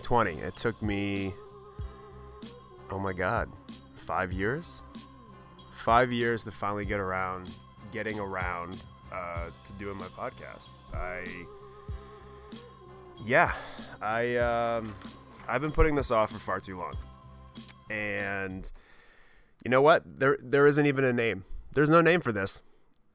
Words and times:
2020. 0.00 0.40
It 0.40 0.56
took 0.56 0.80
me 0.82 1.34
oh 2.90 2.98
my 2.98 3.12
god, 3.12 3.50
5 3.96 4.32
years? 4.32 4.82
5 5.72 6.12
years 6.12 6.44
to 6.44 6.52
finally 6.52 6.84
get 6.84 7.00
around 7.00 7.50
getting 7.92 8.18
around 8.18 8.82
uh, 9.12 9.46
to 9.64 9.72
doing 9.78 9.96
my 9.96 10.06
podcast. 10.06 10.72
I 10.92 11.24
yeah, 13.24 13.52
I 14.02 14.36
um, 14.36 14.94
I've 15.48 15.60
been 15.60 15.72
putting 15.72 15.94
this 15.94 16.10
off 16.10 16.32
for 16.32 16.38
far 16.38 16.60
too 16.60 16.76
long. 16.76 16.94
And 17.88 18.70
you 19.64 19.70
know 19.70 19.80
what? 19.80 20.02
There 20.18 20.38
there 20.42 20.66
isn't 20.66 20.86
even 20.86 21.04
a 21.04 21.12
name. 21.12 21.44
There's 21.72 21.90
no 21.90 22.00
name 22.00 22.20
for 22.20 22.32
this. 22.32 22.62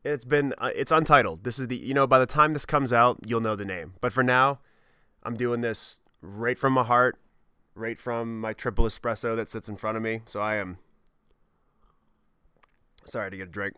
It's 0.03 0.25
been 0.25 0.53
uh, 0.57 0.71
it's 0.75 0.91
untitled. 0.91 1.43
This 1.43 1.59
is 1.59 1.67
the 1.67 1.77
you 1.77 1.93
know 1.93 2.07
by 2.07 2.19
the 2.19 2.25
time 2.25 2.53
this 2.53 2.65
comes 2.65 2.93
out, 2.93 3.19
you'll 3.25 3.41
know 3.41 3.55
the 3.55 3.65
name. 3.65 3.93
But 4.01 4.13
for 4.13 4.23
now, 4.23 4.59
I'm 5.23 5.35
doing 5.35 5.61
this 5.61 6.01
right 6.21 6.57
from 6.57 6.73
my 6.73 6.83
heart, 6.83 7.17
right 7.75 7.97
from 7.97 8.39
my 8.39 8.53
triple 8.53 8.85
espresso 8.85 9.35
that 9.35 9.49
sits 9.49 9.69
in 9.69 9.75
front 9.77 9.97
of 9.97 10.03
me. 10.03 10.21
So 10.25 10.41
I 10.41 10.55
am 10.55 10.77
sorry 13.05 13.31
to 13.31 13.37
get 13.37 13.47
a 13.47 13.51
drink. 13.51 13.75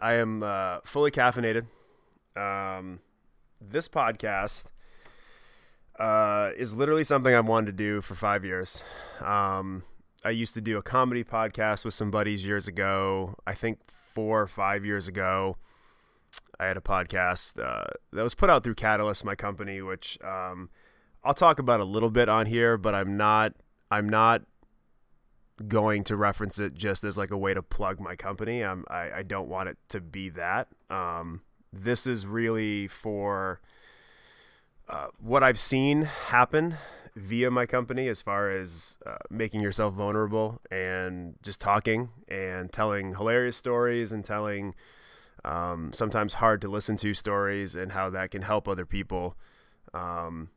I 0.00 0.14
am 0.14 0.42
uh, 0.42 0.78
fully 0.84 1.10
caffeinated. 1.10 1.66
Um, 2.36 3.00
this 3.60 3.88
podcast 3.88 4.66
uh, 5.98 6.50
is 6.56 6.74
literally 6.74 7.04
something 7.04 7.34
I've 7.34 7.46
wanted 7.46 7.66
to 7.66 7.72
do 7.72 8.00
for 8.00 8.14
five 8.14 8.44
years. 8.44 8.82
Um, 9.20 9.82
I 10.24 10.30
used 10.30 10.54
to 10.54 10.60
do 10.60 10.76
a 10.76 10.82
comedy 10.82 11.24
podcast 11.24 11.84
with 11.84 11.94
some 11.94 12.10
buddies 12.10 12.44
years 12.46 12.68
ago. 12.68 13.36
I 13.46 13.54
think 13.54 13.78
four 13.90 14.42
or 14.42 14.46
five 14.46 14.84
years 14.84 15.08
ago, 15.08 15.56
I 16.58 16.66
had 16.66 16.76
a 16.76 16.82
podcast 16.82 17.58
uh, 17.58 17.88
that 18.12 18.22
was 18.22 18.34
put 18.34 18.50
out 18.50 18.62
through 18.64 18.74
Catalyst, 18.74 19.24
my 19.24 19.34
company, 19.34 19.80
which 19.80 20.18
um, 20.22 20.68
I'll 21.22 21.34
talk 21.34 21.58
about 21.58 21.80
a 21.80 21.84
little 21.84 22.10
bit 22.10 22.28
on 22.28 22.46
here, 22.46 22.76
but 22.76 22.94
I'm 22.94 23.16
not. 23.16 23.54
I'm 23.90 24.08
not 24.08 24.42
going 25.66 26.04
to 26.04 26.16
reference 26.16 26.58
it 26.58 26.74
just 26.74 27.04
as 27.04 27.18
like 27.18 27.30
a 27.30 27.36
way 27.36 27.52
to 27.54 27.62
plug 27.62 28.00
my 28.00 28.16
company. 28.16 28.64
I'm, 28.64 28.84
I, 28.88 29.10
I 29.16 29.22
don't 29.22 29.48
want 29.48 29.68
it 29.68 29.78
to 29.90 30.00
be 30.00 30.30
that. 30.30 30.68
Um, 30.88 31.42
this 31.72 32.06
is 32.06 32.26
really 32.26 32.88
for 32.88 33.60
uh, 34.88 35.08
what 35.18 35.42
I've 35.42 35.58
seen 35.58 36.02
happen 36.02 36.76
via 37.14 37.50
my 37.50 37.66
company 37.66 38.08
as 38.08 38.22
far 38.22 38.50
as 38.50 38.98
uh, 39.04 39.16
making 39.28 39.60
yourself 39.60 39.94
vulnerable 39.94 40.60
and 40.70 41.34
just 41.42 41.60
talking 41.60 42.10
and 42.28 42.72
telling 42.72 43.14
hilarious 43.16 43.56
stories 43.56 44.12
and 44.12 44.24
telling 44.24 44.74
um, 45.44 45.92
sometimes 45.92 46.34
hard 46.34 46.60
to 46.62 46.68
listen 46.68 46.96
to 46.96 47.12
stories 47.14 47.74
and 47.74 47.92
how 47.92 48.10
that 48.10 48.30
can 48.30 48.42
help 48.42 48.66
other 48.68 48.86
people 48.86 49.36
um, 49.92 50.48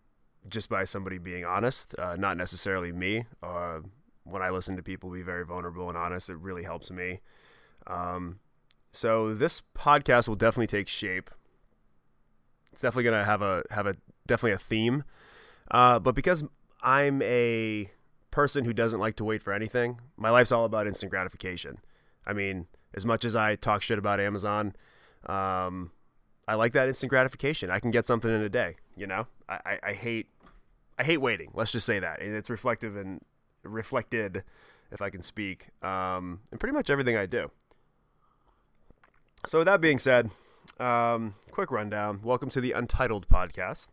just 0.48 0.70
by 0.70 0.86
somebody 0.86 1.18
being 1.18 1.46
honest, 1.46 1.96
uh, 1.98 2.16
not 2.18 2.38
necessarily 2.38 2.92
me. 2.92 3.26
Uh, 3.42 3.80
when 4.24 4.42
I 4.42 4.50
listen 4.50 4.76
to 4.78 4.84
people 4.84 5.10
be 5.10 5.22
very 5.22 5.46
vulnerable 5.46 5.90
and 5.90 5.98
honest, 5.98 6.30
it 6.30 6.38
really 6.38 6.64
helps 6.64 6.92
me. 6.92 7.20
Um, 7.88 8.40
so 8.92 9.34
this 9.34 9.62
podcast 9.78 10.28
will 10.28 10.36
definitely 10.36 10.68
take 10.68 10.88
shape. 10.88 11.30
It's 12.72 12.82
definitely 12.82 13.04
gonna 13.06 13.26
have 13.26 13.42
a 13.42 13.64
have 13.72 13.86
a 13.88 13.96
definitely 14.26 14.54
a 14.54 14.58
theme. 14.58 15.04
Uh, 15.70 16.00
but 16.00 16.16
because 16.16 16.44
I'm 16.82 17.22
a 17.22 17.90
person 18.32 18.66
who 18.66 18.74
doesn't 18.74 19.00
like 19.00 19.16
to 19.18 19.24
wait 19.24 19.44
for 19.44 19.54
anything, 19.54 20.00
my 20.18 20.30
life's 20.30 20.52
all 20.52 20.66
about 20.66 20.88
instant 20.88 21.10
gratification. 21.12 21.80
I 22.26 22.34
mean, 22.34 22.68
as 22.94 23.06
much 23.06 23.26
as 23.26 23.36
I 23.36 23.56
talk 23.56 23.82
shit 23.82 24.00
about 24.00 24.20
Amazon, 24.20 24.76
um, 25.26 25.92
I 26.48 26.56
like 26.56 26.74
that 26.74 26.88
instant 26.88 27.10
gratification. 27.10 27.70
I 27.70 27.80
can 27.80 27.92
get 27.92 28.06
something 28.06 28.32
in 28.32 28.42
a 28.42 28.50
day. 28.50 28.76
You 28.96 29.08
know, 29.08 29.28
I, 29.48 29.60
I, 29.66 29.80
I 29.84 29.94
hate 29.94 30.28
I 30.98 31.04
hate 31.04 31.18
waiting. 31.18 31.50
Let's 31.54 31.72
just 31.72 31.86
say 31.86 32.00
that, 32.00 32.22
and 32.22 32.36
it's 32.36 32.50
reflective 32.50 32.96
and 32.96 33.22
reflected, 33.64 34.44
if 34.92 35.02
I 35.02 35.10
can 35.10 35.24
speak, 35.24 35.70
um, 35.82 36.42
in 36.52 36.60
pretty 36.60 36.74
much 36.74 36.90
everything 36.90 37.18
I 37.18 37.26
do. 37.26 37.50
So, 39.46 39.60
with 39.60 39.66
that 39.66 39.82
being 39.82 39.98
said, 39.98 40.30
um, 40.80 41.34
quick 41.50 41.72
rundown. 41.72 42.22
Welcome 42.24 42.50
to 42.52 42.62
the 42.62 42.74
Untitled 42.74 43.28
podcast. 43.28 43.88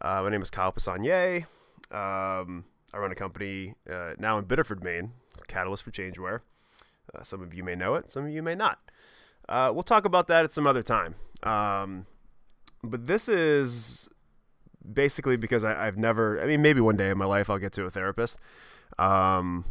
Uh, 0.00 0.22
my 0.22 0.30
name 0.30 0.42
is 0.42 0.50
Kyle 0.50 0.72
Passanier. 0.72 1.46
Um, 1.90 2.66
I 2.94 2.98
run 2.98 3.10
a 3.10 3.16
company 3.16 3.74
uh, 3.90 4.12
now 4.18 4.38
in 4.38 4.44
Biddeford, 4.44 4.84
Maine, 4.84 5.12
Catalyst 5.48 5.82
for 5.82 5.90
Changeware. 5.90 6.40
Uh, 7.12 7.24
some 7.24 7.42
of 7.42 7.52
you 7.52 7.64
may 7.64 7.74
know 7.74 7.96
it, 7.96 8.10
some 8.10 8.26
of 8.26 8.30
you 8.30 8.42
may 8.44 8.54
not. 8.54 8.78
Uh, 9.48 9.72
we'll 9.74 9.82
talk 9.82 10.04
about 10.04 10.28
that 10.28 10.44
at 10.44 10.52
some 10.52 10.68
other 10.68 10.84
time. 10.84 11.16
Um, 11.42 12.06
but 12.84 13.08
this 13.08 13.28
is 13.28 14.08
basically 14.90 15.36
because 15.36 15.64
I, 15.64 15.84
have 15.84 15.96
never, 15.96 16.40
I 16.42 16.46
mean, 16.46 16.62
maybe 16.62 16.80
one 16.80 16.96
day 16.96 17.10
in 17.10 17.18
my 17.18 17.24
life 17.24 17.50
I'll 17.50 17.58
get 17.58 17.72
to 17.74 17.84
a 17.84 17.90
therapist. 17.90 18.38
Um, 18.98 19.64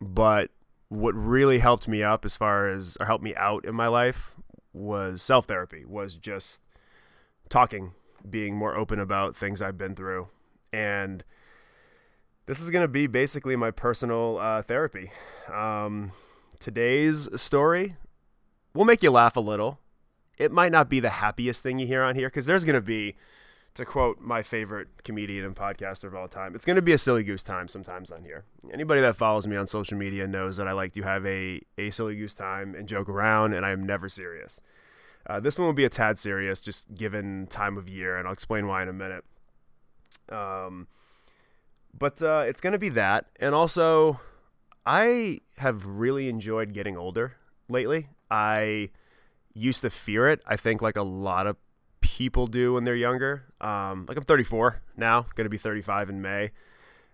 but 0.00 0.50
what 0.88 1.14
really 1.14 1.58
helped 1.58 1.88
me 1.88 2.02
up 2.02 2.24
as 2.24 2.36
far 2.36 2.68
as, 2.68 2.96
or 3.00 3.06
helped 3.06 3.24
me 3.24 3.34
out 3.34 3.64
in 3.64 3.74
my 3.74 3.88
life 3.88 4.34
was 4.72 5.22
self 5.22 5.46
therapy, 5.46 5.84
was 5.84 6.16
just 6.16 6.62
talking, 7.48 7.92
being 8.28 8.56
more 8.56 8.76
open 8.76 8.98
about 8.98 9.36
things 9.36 9.62
I've 9.62 9.78
been 9.78 9.94
through. 9.94 10.28
And 10.72 11.24
this 12.46 12.60
is 12.60 12.70
going 12.70 12.84
to 12.84 12.88
be 12.88 13.06
basically 13.06 13.56
my 13.56 13.70
personal 13.70 14.38
uh, 14.38 14.62
therapy. 14.62 15.10
Um, 15.52 16.12
today's 16.60 17.28
story 17.40 17.96
will 18.74 18.84
make 18.84 19.02
you 19.02 19.10
laugh 19.10 19.36
a 19.36 19.40
little. 19.40 19.80
It 20.38 20.52
might 20.52 20.70
not 20.70 20.88
be 20.88 21.00
the 21.00 21.10
happiest 21.10 21.62
thing 21.62 21.78
you 21.78 21.86
hear 21.86 22.02
on 22.02 22.14
here 22.14 22.28
because 22.28 22.46
there's 22.46 22.64
going 22.64 22.74
to 22.74 22.80
be 22.80 23.16
to 23.76 23.84
quote 23.84 24.20
my 24.20 24.42
favorite 24.42 24.88
comedian 25.04 25.44
and 25.44 25.54
podcaster 25.54 26.04
of 26.04 26.14
all 26.14 26.28
time, 26.28 26.54
it's 26.54 26.64
going 26.64 26.76
to 26.76 26.82
be 26.82 26.92
a 26.92 26.98
silly 26.98 27.22
goose 27.22 27.42
time 27.42 27.68
sometimes 27.68 28.10
on 28.10 28.24
here. 28.24 28.44
Anybody 28.72 29.00
that 29.02 29.16
follows 29.16 29.46
me 29.46 29.56
on 29.56 29.66
social 29.66 29.96
media 29.96 30.26
knows 30.26 30.56
that 30.56 30.66
I 30.66 30.72
like 30.72 30.92
to 30.94 31.02
have 31.02 31.24
a, 31.26 31.60
a 31.78 31.90
silly 31.90 32.16
goose 32.16 32.34
time 32.34 32.74
and 32.74 32.88
joke 32.88 33.08
around, 33.08 33.52
and 33.52 33.64
I 33.64 33.70
am 33.70 33.86
never 33.86 34.08
serious. 34.08 34.60
Uh, 35.26 35.40
this 35.40 35.58
one 35.58 35.66
will 35.66 35.74
be 35.74 35.84
a 35.84 35.90
tad 35.90 36.18
serious, 36.18 36.60
just 36.60 36.94
given 36.94 37.46
time 37.48 37.76
of 37.76 37.88
year, 37.88 38.16
and 38.16 38.26
I'll 38.26 38.32
explain 38.32 38.66
why 38.66 38.82
in 38.82 38.88
a 38.88 38.92
minute. 38.92 39.24
Um, 40.30 40.86
but 41.96 42.22
uh, 42.22 42.44
it's 42.46 42.60
going 42.60 42.72
to 42.72 42.78
be 42.78 42.90
that, 42.90 43.26
and 43.38 43.54
also, 43.54 44.20
I 44.84 45.40
have 45.58 45.84
really 45.86 46.28
enjoyed 46.28 46.72
getting 46.72 46.96
older 46.96 47.36
lately. 47.68 48.08
I 48.30 48.90
used 49.52 49.82
to 49.82 49.90
fear 49.90 50.28
it. 50.28 50.40
I 50.46 50.56
think 50.56 50.80
like 50.80 50.96
a 50.96 51.02
lot 51.02 51.46
of 51.46 51.56
people 52.16 52.46
do 52.46 52.72
when 52.72 52.84
they're 52.84 52.96
younger. 52.96 53.44
Um, 53.60 54.06
like 54.08 54.16
I'm 54.16 54.24
34 54.24 54.80
now, 54.96 55.26
going 55.34 55.44
to 55.44 55.50
be 55.50 55.58
35 55.58 56.08
in 56.08 56.22
May. 56.22 56.50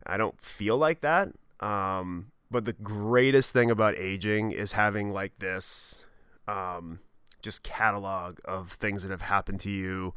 I 0.06 0.16
don't 0.16 0.40
feel 0.40 0.78
like 0.78 1.00
that. 1.00 1.30
Um, 1.58 2.30
but 2.52 2.66
the 2.66 2.72
greatest 2.72 3.52
thing 3.52 3.68
about 3.68 3.96
aging 3.96 4.52
is 4.52 4.74
having 4.74 5.12
like 5.12 5.36
this 5.40 6.06
um, 6.46 7.00
just 7.40 7.64
catalog 7.64 8.38
of 8.44 8.72
things 8.72 9.02
that 9.02 9.10
have 9.10 9.22
happened 9.22 9.58
to 9.60 9.70
you 9.70 10.14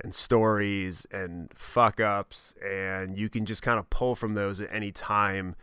and 0.00 0.12
stories 0.12 1.06
and 1.12 1.48
fuck 1.54 2.00
ups 2.00 2.56
and 2.64 3.16
you 3.16 3.28
can 3.28 3.46
just 3.46 3.62
kind 3.62 3.78
of 3.78 3.88
pull 3.90 4.16
from 4.16 4.34
those 4.34 4.60
at 4.60 4.68
any 4.72 4.90
time 4.90 5.54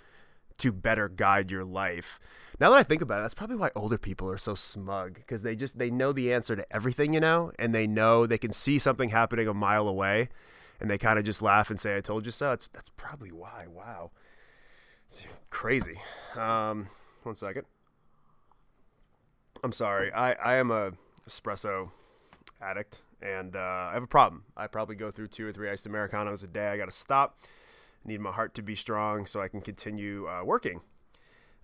to 0.58 0.72
better 0.72 1.10
guide 1.10 1.52
your 1.52 1.64
life. 1.64 2.20
Now 2.60 2.70
that 2.70 2.78
I 2.78 2.84
think 2.84 3.02
about 3.02 3.20
it, 3.20 3.22
that's 3.24 3.34
probably 3.34 3.56
why 3.56 3.72
older 3.76 3.98
people 3.98 4.30
are 4.30 4.38
so 4.38 4.56
smug 4.56 5.16
because 5.16 5.44
they 5.44 5.56
just 5.56 5.80
they 5.80 5.90
know 5.90 6.12
the 6.12 6.32
answer 6.32 6.56
to 6.56 6.66
everything, 6.74 7.14
you 7.14 7.20
know, 7.20 7.52
and 7.58 7.74
they 7.74 7.88
know 7.88 8.26
they 8.26 8.38
can 8.38 8.54
see 8.54 8.78
something 8.80 9.10
happening 9.10 9.48
a 9.48 9.54
mile 9.54 9.88
away, 9.88 10.30
and 10.80 10.90
they 10.90 10.98
kind 10.98 11.18
of 11.18 11.26
just 11.26 11.42
laugh 11.42 11.70
and 11.70 11.80
say, 11.80 11.98
"I 11.98 12.02
told 12.02 12.26
you 12.26 12.32
so." 12.32 12.50
That's 12.50 12.68
that's 12.68 12.90
probably 12.90 13.32
why. 13.32 13.66
Wow, 13.68 14.12
crazy. 15.50 16.00
Um, 16.36 16.88
one 17.24 17.36
second. 17.36 17.66
I'm 19.64 19.72
sorry. 19.72 20.12
I 20.14 20.34
I 20.34 20.56
am 20.56 20.72
a 20.72 20.92
espresso 21.28 21.90
addict, 22.62 23.02
and 23.22 23.56
uh, 23.56 23.60
I 23.90 23.94
have 23.94 24.04
a 24.04 24.08
problem. 24.08 24.44
I 24.56 24.68
probably 24.68 24.96
go 24.96 25.10
through 25.10 25.28
two 25.28 25.48
or 25.48 25.52
three 25.52 25.70
iced 25.70 25.86
americanos 25.86 26.44
a 26.44 26.48
day. 26.48 26.68
I 26.68 26.78
got 26.78 26.86
to 26.86 26.92
stop. 26.92 27.38
I 28.06 28.10
need 28.10 28.22
my 28.22 28.32
heart 28.32 28.54
to 28.56 28.62
be 28.62 28.76
strong 28.76 29.26
so 29.26 29.42
I 29.42 29.48
can 29.48 29.62
continue 29.62 30.28
uh, 30.28 30.44
working. 30.44 30.82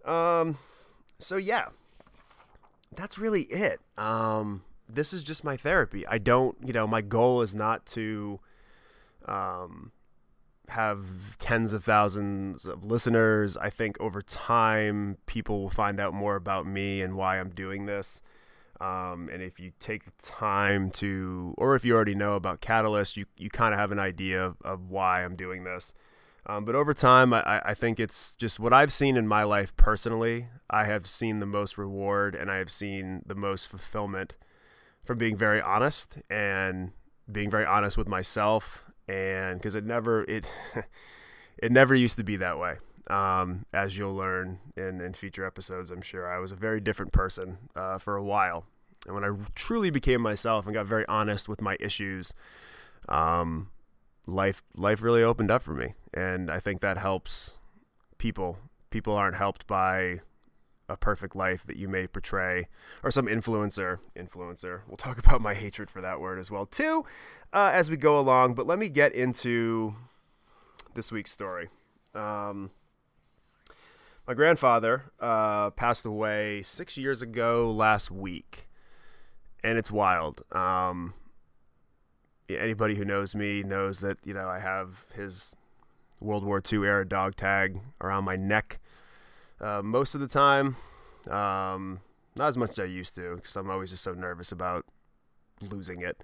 Um, 0.05 0.57
so 1.19 1.37
yeah, 1.37 1.67
that's 2.95 3.17
really 3.17 3.43
it. 3.43 3.81
Um, 3.97 4.63
this 4.87 5.13
is 5.13 5.23
just 5.23 5.43
my 5.43 5.57
therapy. 5.57 6.05
I 6.07 6.17
don't, 6.17 6.57
you 6.65 6.73
know, 6.73 6.87
my 6.87 7.01
goal 7.01 7.41
is 7.41 7.53
not 7.53 7.85
to 7.87 8.39
um, 9.25 9.91
have 10.69 11.37
tens 11.37 11.73
of 11.73 11.83
thousands 11.83 12.65
of 12.65 12.83
listeners. 12.85 13.57
I 13.57 13.69
think 13.69 13.99
over 13.99 14.21
time, 14.21 15.17
people 15.25 15.61
will 15.61 15.69
find 15.69 15.99
out 15.99 16.13
more 16.13 16.35
about 16.35 16.65
me 16.65 17.01
and 17.01 17.15
why 17.15 17.39
I'm 17.39 17.49
doing 17.49 17.85
this. 17.85 18.21
Um, 18.79 19.29
and 19.31 19.43
if 19.43 19.59
you 19.59 19.73
take 19.79 20.05
the 20.05 20.11
time 20.23 20.89
to, 20.91 21.53
or 21.57 21.75
if 21.75 21.83
you 21.83 21.93
already 21.93 22.15
know 22.15 22.35
about 22.35 22.61
Catalyst, 22.61 23.17
you, 23.17 23.25
you 23.37 23.49
kind 23.49 23.73
of 23.73 23.79
have 23.79 23.91
an 23.91 23.99
idea 23.99 24.43
of, 24.43 24.55
of 24.63 24.89
why 24.89 25.25
I'm 25.25 25.35
doing 25.35 25.65
this. 25.65 25.93
Um, 26.49 26.65
but 26.65 26.73
over 26.73 26.95
time, 26.95 27.31
I, 27.31 27.61
I 27.63 27.73
think 27.75 27.99
it's 27.99 28.33
just 28.33 28.59
what 28.59 28.73
I've 28.73 28.91
seen 28.91 29.17
in 29.17 29.27
my 29.27 29.43
life 29.43 29.75
personally. 29.77 30.47
I 30.67 30.85
have 30.85 31.05
seen 31.05 31.39
the 31.39 31.45
most 31.45 31.77
reward 31.77 32.33
and 32.33 32.49
I 32.49 32.57
have 32.57 32.71
seen 32.71 33.21
the 33.23 33.35
most 33.35 33.67
fulfillment 33.67 34.35
from 35.03 35.19
being 35.19 35.37
very 35.37 35.61
honest 35.61 36.17
and 36.27 36.91
being 37.31 37.51
very 37.51 37.65
honest 37.65 37.99
with 37.99 38.07
myself 38.07 38.85
and 39.07 39.59
because 39.59 39.75
it 39.75 39.85
never 39.85 40.23
it 40.23 40.49
it 41.57 41.71
never 41.71 41.93
used 41.93 42.17
to 42.17 42.23
be 42.23 42.35
that 42.37 42.57
way 42.57 42.77
um, 43.11 43.65
as 43.71 43.97
you'll 43.97 44.15
learn 44.15 44.59
in, 44.75 45.01
in 45.01 45.13
future 45.13 45.45
episodes 45.45 45.89
i'm 45.89 46.01
sure 46.01 46.31
i 46.31 46.37
was 46.37 46.51
a 46.51 46.55
very 46.55 46.79
different 46.79 47.11
person 47.11 47.57
uh, 47.75 47.97
for 47.97 48.15
a 48.15 48.23
while 48.23 48.65
and 49.05 49.15
when 49.15 49.23
i 49.23 49.31
truly 49.55 49.89
became 49.89 50.21
myself 50.21 50.65
and 50.65 50.73
got 50.73 50.85
very 50.85 51.05
honest 51.07 51.49
with 51.49 51.61
my 51.61 51.75
issues 51.79 52.33
um, 53.07 53.69
life 54.27 54.61
life 54.75 55.01
really 55.01 55.23
opened 55.23 55.49
up 55.49 55.63
for 55.63 55.73
me 55.73 55.93
and 56.13 56.49
i 56.49 56.59
think 56.59 56.81
that 56.81 56.97
helps 56.97 57.57
people. 58.19 58.59
People 58.91 59.15
aren't 59.15 59.37
helped 59.37 59.65
by 59.65 60.19
a 60.87 60.97
perfect 60.97 61.35
life 61.35 61.65
that 61.65 61.77
you 61.77 61.87
may 61.87 62.07
portray 62.07 62.67
or 63.03 63.09
some 63.09 63.25
influencer 63.25 63.99
influencer. 64.15 64.81
We'll 64.87 64.97
talk 64.97 65.17
about 65.25 65.41
my 65.41 65.55
hatred 65.55 65.89
for 65.89 66.01
that 66.01 66.19
word 66.19 66.37
as 66.37 66.51
well 66.51 66.67
too 66.67 67.05
uh, 67.51 67.71
as 67.73 67.89
we 67.89 67.97
go 67.97 68.19
along. 68.19 68.53
But 68.53 68.67
let 68.67 68.77
me 68.77 68.89
get 68.89 69.13
into 69.13 69.95
this 70.93 71.11
week's 71.11 71.31
story. 71.31 71.69
Um, 72.13 72.71
my 74.27 74.33
grandfather 74.35 75.05
uh, 75.19 75.71
passed 75.71 76.05
away 76.05 76.61
six 76.61 76.97
years 76.97 77.23
ago 77.23 77.71
last 77.71 78.11
week. 78.11 78.67
And 79.61 79.77
it's 79.77 79.91
wild. 79.91 80.41
Um, 80.53 81.13
anybody 82.49 82.95
who 82.95 83.03
knows 83.03 83.35
me 83.35 83.61
knows 83.61 83.99
that 83.99 84.17
you 84.23 84.33
know 84.33 84.47
i 84.47 84.57
have 84.57 85.05
his 85.13 85.55
world 86.19 86.43
war 86.43 86.61
ii 86.71 86.85
era 86.85 87.07
dog 87.07 87.35
tag 87.35 87.79
around 88.01 88.23
my 88.23 88.35
neck 88.35 88.79
uh, 89.61 89.81
most 89.83 90.15
of 90.15 90.21
the 90.21 90.27
time. 90.27 90.75
Um, 91.29 91.99
not 92.35 92.47
as 92.47 92.57
much 92.57 92.71
as 92.71 92.79
I 92.79 92.85
used 92.85 93.15
to 93.15 93.35
because 93.35 93.55
I'm 93.55 93.69
always 93.69 93.89
just 93.89 94.03
so 94.03 94.13
nervous 94.13 94.51
about 94.51 94.85
losing 95.61 96.01
it. 96.01 96.23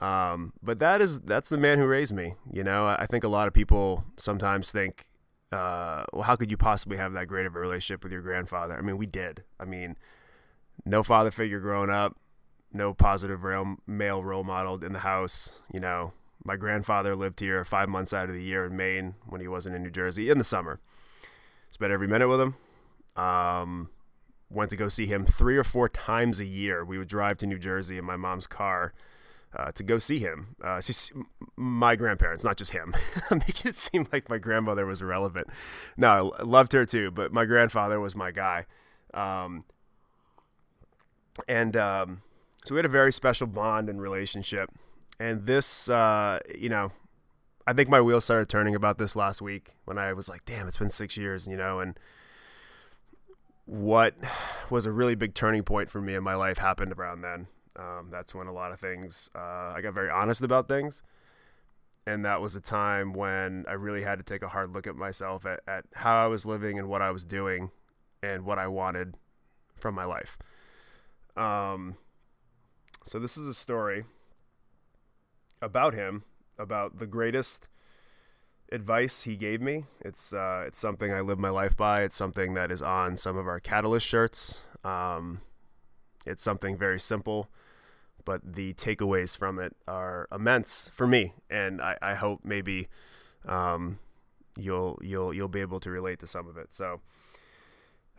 Um, 0.00 0.52
but 0.62 0.78
that 0.80 1.00
is 1.00 1.20
that's 1.20 1.48
the 1.48 1.58
man 1.58 1.78
who 1.78 1.86
raised 1.86 2.12
me. 2.12 2.34
You 2.52 2.64
know, 2.64 2.86
I 2.86 3.06
think 3.06 3.24
a 3.24 3.28
lot 3.28 3.46
of 3.46 3.54
people 3.54 4.04
sometimes 4.16 4.72
think, 4.72 5.04
uh, 5.52 6.04
well, 6.12 6.22
how 6.22 6.36
could 6.36 6.50
you 6.50 6.56
possibly 6.56 6.96
have 6.96 7.12
that 7.12 7.28
great 7.28 7.46
of 7.46 7.54
a 7.54 7.60
relationship 7.60 8.02
with 8.02 8.12
your 8.12 8.22
grandfather? 8.22 8.76
I 8.76 8.80
mean, 8.80 8.98
we 8.98 9.06
did. 9.06 9.44
I 9.60 9.64
mean, 9.64 9.96
no 10.84 11.02
father 11.02 11.30
figure 11.30 11.60
growing 11.60 11.90
up, 11.90 12.16
no 12.72 12.92
positive 12.92 13.40
male 13.86 14.24
role 14.24 14.44
model 14.44 14.82
in 14.82 14.92
the 14.92 15.00
house. 15.00 15.60
You 15.72 15.80
know, 15.80 16.12
my 16.44 16.56
grandfather 16.56 17.16
lived 17.16 17.40
here 17.40 17.64
five 17.64 17.88
months 17.88 18.12
out 18.12 18.28
of 18.28 18.34
the 18.34 18.42
year 18.42 18.66
in 18.66 18.76
Maine 18.76 19.14
when 19.26 19.40
he 19.40 19.48
wasn't 19.48 19.74
in 19.74 19.82
New 19.82 19.90
Jersey 19.90 20.30
in 20.30 20.38
the 20.38 20.44
summer. 20.44 20.78
Spent 21.70 21.90
every 21.90 22.06
minute 22.06 22.28
with 22.28 22.40
him. 22.40 22.54
Um, 23.16 23.88
went 24.50 24.70
to 24.70 24.76
go 24.76 24.88
see 24.88 25.06
him 25.06 25.24
three 25.24 25.56
or 25.56 25.64
four 25.64 25.88
times 25.88 26.40
a 26.40 26.44
year. 26.44 26.84
We 26.84 26.98
would 26.98 27.08
drive 27.08 27.38
to 27.38 27.46
New 27.46 27.58
Jersey 27.58 27.98
in 27.98 28.04
my 28.04 28.16
mom's 28.16 28.46
car 28.46 28.92
uh, 29.56 29.72
to 29.72 29.82
go 29.82 29.98
see 29.98 30.18
him. 30.18 30.56
Uh, 30.62 30.80
my 31.56 31.96
grandparents, 31.96 32.44
not 32.44 32.56
just 32.56 32.72
him. 32.72 32.94
Making 33.30 33.70
it 33.70 33.78
seem 33.78 34.06
like 34.12 34.28
my 34.28 34.38
grandmother 34.38 34.84
was 34.86 35.00
irrelevant. 35.00 35.48
No, 35.96 36.34
I 36.38 36.42
loved 36.42 36.72
her 36.72 36.84
too, 36.84 37.10
but 37.10 37.32
my 37.32 37.44
grandfather 37.44 37.98
was 38.00 38.14
my 38.14 38.30
guy. 38.30 38.66
Um, 39.12 39.64
and 41.48 41.76
um, 41.76 42.20
so 42.64 42.74
we 42.74 42.78
had 42.78 42.84
a 42.84 42.88
very 42.88 43.12
special 43.12 43.46
bond 43.46 43.88
and 43.88 44.00
relationship. 44.00 44.70
And 45.18 45.46
this, 45.46 45.88
uh, 45.88 46.40
you 46.56 46.68
know, 46.68 46.90
I 47.66 47.72
think 47.72 47.88
my 47.88 48.00
wheels 48.00 48.24
started 48.24 48.48
turning 48.48 48.74
about 48.74 48.98
this 48.98 49.16
last 49.16 49.40
week 49.40 49.76
when 49.84 49.98
I 49.98 50.12
was 50.12 50.28
like, 50.28 50.44
damn, 50.44 50.68
it's 50.68 50.76
been 50.76 50.90
six 50.90 51.16
years, 51.16 51.46
you 51.46 51.56
know, 51.56 51.80
and 51.80 51.98
what 53.66 54.14
was 54.68 54.84
a 54.84 54.92
really 54.92 55.14
big 55.14 55.34
turning 55.34 55.62
point 55.62 55.90
for 55.90 56.00
me 56.00 56.14
in 56.14 56.22
my 56.22 56.34
life 56.34 56.58
happened 56.58 56.92
around 56.92 57.22
then. 57.22 57.46
Um, 57.76 58.08
that's 58.10 58.34
when 58.34 58.46
a 58.46 58.52
lot 58.52 58.72
of 58.72 58.80
things, 58.80 59.30
uh, 59.34 59.72
I 59.74 59.80
got 59.82 59.94
very 59.94 60.10
honest 60.10 60.42
about 60.42 60.68
things. 60.68 61.02
And 62.06 62.22
that 62.26 62.42
was 62.42 62.54
a 62.54 62.60
time 62.60 63.14
when 63.14 63.64
I 63.66 63.72
really 63.72 64.02
had 64.02 64.18
to 64.18 64.24
take 64.24 64.42
a 64.42 64.48
hard 64.48 64.74
look 64.74 64.86
at 64.86 64.94
myself, 64.94 65.46
at, 65.46 65.60
at 65.66 65.86
how 65.94 66.22
I 66.22 66.26
was 66.26 66.44
living 66.44 66.78
and 66.78 66.88
what 66.88 67.00
I 67.00 67.10
was 67.10 67.24
doing 67.24 67.70
and 68.22 68.44
what 68.44 68.58
I 68.58 68.66
wanted 68.66 69.14
from 69.74 69.94
my 69.94 70.04
life. 70.04 70.36
Um, 71.34 71.96
so, 73.04 73.18
this 73.18 73.38
is 73.38 73.48
a 73.48 73.54
story 73.54 74.04
about 75.64 75.94
him, 75.94 76.24
about 76.58 76.98
the 76.98 77.06
greatest 77.06 77.68
advice 78.70 79.22
he 79.22 79.36
gave 79.36 79.60
me. 79.60 79.84
It's 80.00 80.32
uh, 80.32 80.64
it's 80.66 80.78
something 80.78 81.12
I 81.12 81.20
live 81.20 81.38
my 81.38 81.50
life 81.50 81.76
by. 81.76 82.02
It's 82.02 82.16
something 82.16 82.54
that 82.54 82.70
is 82.70 82.82
on 82.82 83.16
some 83.16 83.36
of 83.36 83.46
our 83.46 83.60
Catalyst 83.60 84.06
shirts. 84.06 84.62
Um, 84.84 85.40
it's 86.26 86.42
something 86.42 86.76
very 86.76 87.00
simple, 87.00 87.48
but 88.24 88.54
the 88.54 88.74
takeaways 88.74 89.36
from 89.36 89.58
it 89.58 89.74
are 89.88 90.28
immense 90.32 90.90
for 90.92 91.06
me, 91.06 91.34
and 91.50 91.80
I, 91.80 91.96
I 92.02 92.14
hope 92.14 92.40
maybe 92.44 92.88
um, 93.46 93.98
you'll 94.58 94.98
you'll 95.02 95.32
you'll 95.32 95.48
be 95.48 95.60
able 95.60 95.80
to 95.80 95.90
relate 95.90 96.20
to 96.20 96.26
some 96.26 96.46
of 96.46 96.56
it. 96.56 96.72
So, 96.72 97.00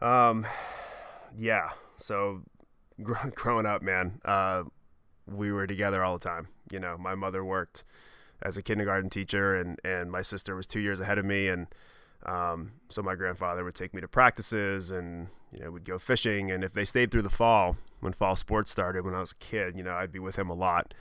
um, 0.02 0.46
yeah. 1.38 1.72
So, 1.98 2.42
growing 3.36 3.66
up, 3.66 3.82
man, 3.82 4.20
uh, 4.26 4.64
we 5.28 5.52
were 5.52 5.68
together 5.68 6.04
all 6.04 6.18
the 6.18 6.28
time. 6.28 6.48
You 6.72 6.80
know, 6.80 6.98
my 6.98 7.16
mother 7.16 7.44
worked 7.44 7.84
as 8.42 8.58
a 8.58 8.62
kindergarten 8.62 9.10
teacher, 9.10 9.56
and 9.56 9.80
and 9.84 10.12
my 10.12 10.22
sister 10.22 10.56
was 10.56 10.68
two 10.68 10.80
years 10.80 11.00
ahead 11.00 11.18
of 11.18 11.26
me, 11.26 11.48
and 11.48 11.68
um, 12.26 12.74
so 12.90 13.02
my 13.02 13.16
grandfather 13.16 13.64
would 13.64 13.76
take 13.76 13.94
me 13.94 14.02
to 14.02 14.08
practices, 14.08 14.92
and 14.92 15.28
you 15.52 15.64
know, 15.64 15.72
we'd 15.72 15.86
go 15.86 15.98
fishing, 15.98 16.52
and 16.52 16.64
if 16.64 16.74
they 16.74 16.86
stayed 16.86 17.12
through 17.12 17.24
the 17.24 17.30
fall 17.30 17.78
when 18.00 18.14
fall 18.14 18.36
sports 18.36 18.72
started 18.72 19.06
when 19.06 19.16
I 19.16 19.20
was 19.20 19.32
a 19.32 19.36
kid, 19.36 19.76
you 19.76 19.84
know, 19.84 19.96
I'd 19.96 20.12
be 20.12 20.20
with 20.20 20.38
him 20.38 20.50
a 20.50 20.54
lot, 20.54 20.94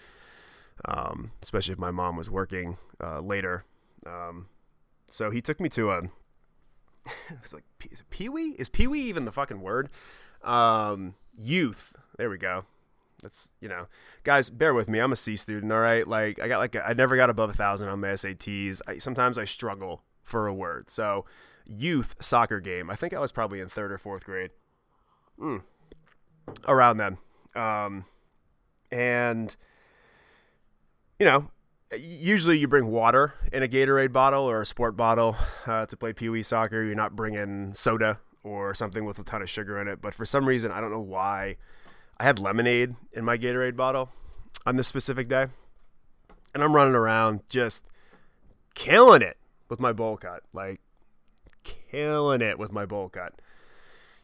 um, 0.84 1.32
especially 1.42 1.72
if 1.72 1.78
my 1.78 1.90
mom 1.90 2.16
was 2.16 2.30
working 2.30 2.76
uh, 3.02 3.20
later. 3.20 3.64
Um, 4.06 4.46
so 5.08 5.30
he 5.30 5.40
took 5.40 5.60
me 5.60 5.68
to 5.70 5.90
a. 5.90 5.98
it 7.30 7.40
was 7.42 7.52
like 7.52 7.64
Pee 8.10 8.28
Wee. 8.28 8.54
Is 8.58 8.68
Pee 8.68 8.86
Wee 8.86 9.02
even 9.02 9.24
the 9.24 9.32
fucking 9.32 9.60
word? 9.60 9.90
Um, 10.42 11.14
youth. 11.36 11.92
There 12.16 12.30
we 12.30 12.38
go 12.38 12.64
that's 13.24 13.50
you 13.60 13.68
know, 13.68 13.86
guys, 14.22 14.50
bear 14.50 14.72
with 14.72 14.88
me. 14.88 15.00
I'm 15.00 15.12
a 15.12 15.16
C 15.16 15.34
student, 15.34 15.72
all 15.72 15.80
right. 15.80 16.06
Like 16.06 16.40
I 16.40 16.46
got 16.46 16.58
like 16.58 16.76
I 16.76 16.92
never 16.92 17.16
got 17.16 17.30
above 17.30 17.50
a 17.50 17.54
thousand 17.54 17.88
on 17.88 18.00
my 18.00 18.08
SATs. 18.08 18.80
I, 18.86 18.98
sometimes 18.98 19.36
I 19.36 19.44
struggle 19.44 20.02
for 20.22 20.46
a 20.46 20.54
word. 20.54 20.90
So, 20.90 21.24
youth 21.66 22.14
soccer 22.20 22.60
game. 22.60 22.90
I 22.90 22.94
think 22.94 23.12
I 23.12 23.18
was 23.18 23.32
probably 23.32 23.60
in 23.60 23.68
third 23.68 23.90
or 23.90 23.98
fourth 23.98 24.24
grade. 24.24 24.50
Mm. 25.40 25.62
Around 26.68 26.98
then, 26.98 27.18
um, 27.56 28.04
and 28.92 29.56
you 31.18 31.26
know, 31.26 31.50
usually 31.98 32.58
you 32.58 32.68
bring 32.68 32.86
water 32.86 33.34
in 33.52 33.62
a 33.62 33.68
Gatorade 33.68 34.12
bottle 34.12 34.48
or 34.48 34.62
a 34.62 34.66
sport 34.66 34.96
bottle 34.96 35.36
uh, 35.66 35.86
to 35.86 35.96
play 35.96 36.12
Pee 36.12 36.28
Wee 36.28 36.42
soccer. 36.42 36.82
You're 36.82 36.94
not 36.94 37.16
bringing 37.16 37.74
soda 37.74 38.20
or 38.44 38.74
something 38.74 39.04
with 39.04 39.18
a 39.18 39.24
ton 39.24 39.42
of 39.42 39.50
sugar 39.50 39.80
in 39.80 39.88
it. 39.88 40.00
But 40.00 40.14
for 40.14 40.26
some 40.26 40.46
reason, 40.46 40.70
I 40.70 40.80
don't 40.80 40.90
know 40.90 41.00
why 41.00 41.56
I 42.18 42.24
had 42.24 42.38
lemonade 42.38 42.94
in 43.12 43.24
my 43.24 43.36
Gatorade 43.36 43.76
bottle 43.76 44.10
on 44.64 44.76
this 44.76 44.86
specific 44.86 45.28
day, 45.28 45.46
and 46.54 46.62
I'm 46.62 46.74
running 46.74 46.94
around 46.94 47.40
just 47.48 47.84
killing 48.74 49.22
it 49.22 49.36
with 49.68 49.80
my 49.80 49.92
bowl 49.92 50.16
cut, 50.16 50.42
like 50.52 50.80
killing 51.64 52.40
it 52.40 52.58
with 52.58 52.72
my 52.72 52.86
bowl 52.86 53.08
cut. 53.08 53.34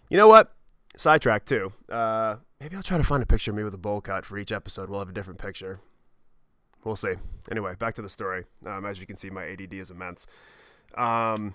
You 0.08 0.16
know 0.16 0.28
what? 0.28 0.52
Sidetrack 0.96 1.44
too. 1.46 1.72
Uh, 1.90 2.36
maybe 2.60 2.76
I'll 2.76 2.82
try 2.82 2.98
to 2.98 3.04
find 3.04 3.22
a 3.22 3.26
picture 3.26 3.50
of 3.50 3.56
me 3.56 3.64
with 3.64 3.74
a 3.74 3.78
bowl 3.78 4.00
cut 4.00 4.24
for 4.24 4.38
each 4.38 4.52
episode. 4.52 4.88
We'll 4.88 5.00
have 5.00 5.08
a 5.08 5.12
different 5.12 5.40
picture. 5.40 5.80
We'll 6.84 6.96
see. 6.96 7.14
Anyway, 7.50 7.74
back 7.78 7.94
to 7.96 8.02
the 8.02 8.08
story. 8.08 8.44
Um, 8.64 8.86
as 8.86 9.00
you 9.00 9.06
can 9.06 9.16
see, 9.16 9.30
my 9.30 9.46
ADD 9.46 9.74
is 9.74 9.90
immense. 9.90 10.26
Um, 10.96 11.54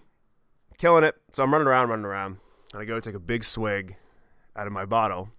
killing 0.77 1.03
it. 1.03 1.15
So 1.31 1.43
I'm 1.43 1.51
running 1.51 1.67
around, 1.67 1.89
running 1.89 2.05
around, 2.05 2.37
and 2.73 2.81
I 2.81 2.85
go 2.85 2.99
take 2.99 3.15
a 3.15 3.19
big 3.19 3.43
swig 3.43 3.95
out 4.55 4.67
of 4.67 4.73
my 4.73 4.85
bottle 4.85 5.29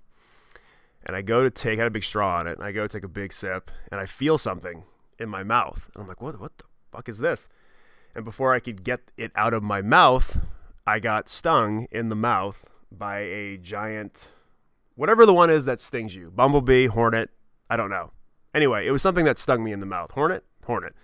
and 1.07 1.17
I 1.17 1.23
go 1.23 1.43
to 1.43 1.51
take, 1.51 1.79
had 1.79 1.87
a 1.87 1.91
big 1.91 2.05
straw 2.05 2.39
on 2.39 2.47
it, 2.47 2.59
and 2.59 2.67
I 2.67 2.73
go 2.73 2.87
take 2.87 3.05
a 3.05 3.09
big 3.09 3.33
sip, 3.33 3.71
and 3.91 4.01
I 4.01 4.07
feel 4.07 4.37
something 4.39 4.83
in 5.19 5.29
my 5.29 5.43
mouth. 5.43 5.89
And 5.95 6.03
I'm 6.03 6.09
like, 6.09 6.21
what, 6.21 6.39
what 6.41 6.59
the 6.59 6.65
fuck 6.91 7.09
is 7.09 7.19
this? 7.19 7.49
And 8.15 8.25
before 8.25 8.53
I 8.53 8.61
could 8.61 8.83
get 8.83 9.01
it 9.17 9.31
out 9.35 9.55
of 9.55 9.63
my 9.63 9.83
mouth, 9.83 10.39
I 10.87 11.01
got 11.01 11.29
stung 11.29 11.87
in 11.91 12.09
the 12.09 12.17
mouth 12.17 12.69
by 12.91 13.21
a 13.21 13.57
giant, 13.57 14.29
whatever 14.95 15.25
the 15.27 15.35
one 15.35 15.51
is 15.51 15.65
that 15.65 15.81
stings 15.81 16.15
you 16.15 16.31
bumblebee, 16.31 16.87
hornet, 16.87 17.31
I 17.71 17.77
don't 17.77 17.91
know. 17.91 18.11
Anyway, 18.55 18.87
it 18.87 18.91
was 18.91 19.03
something 19.03 19.25
that 19.27 19.39
stung 19.39 19.63
me 19.63 19.73
in 19.73 19.81
the 19.81 19.87
mouth. 19.87 20.13
Hornet? 20.13 20.45
Hornet. 20.65 20.95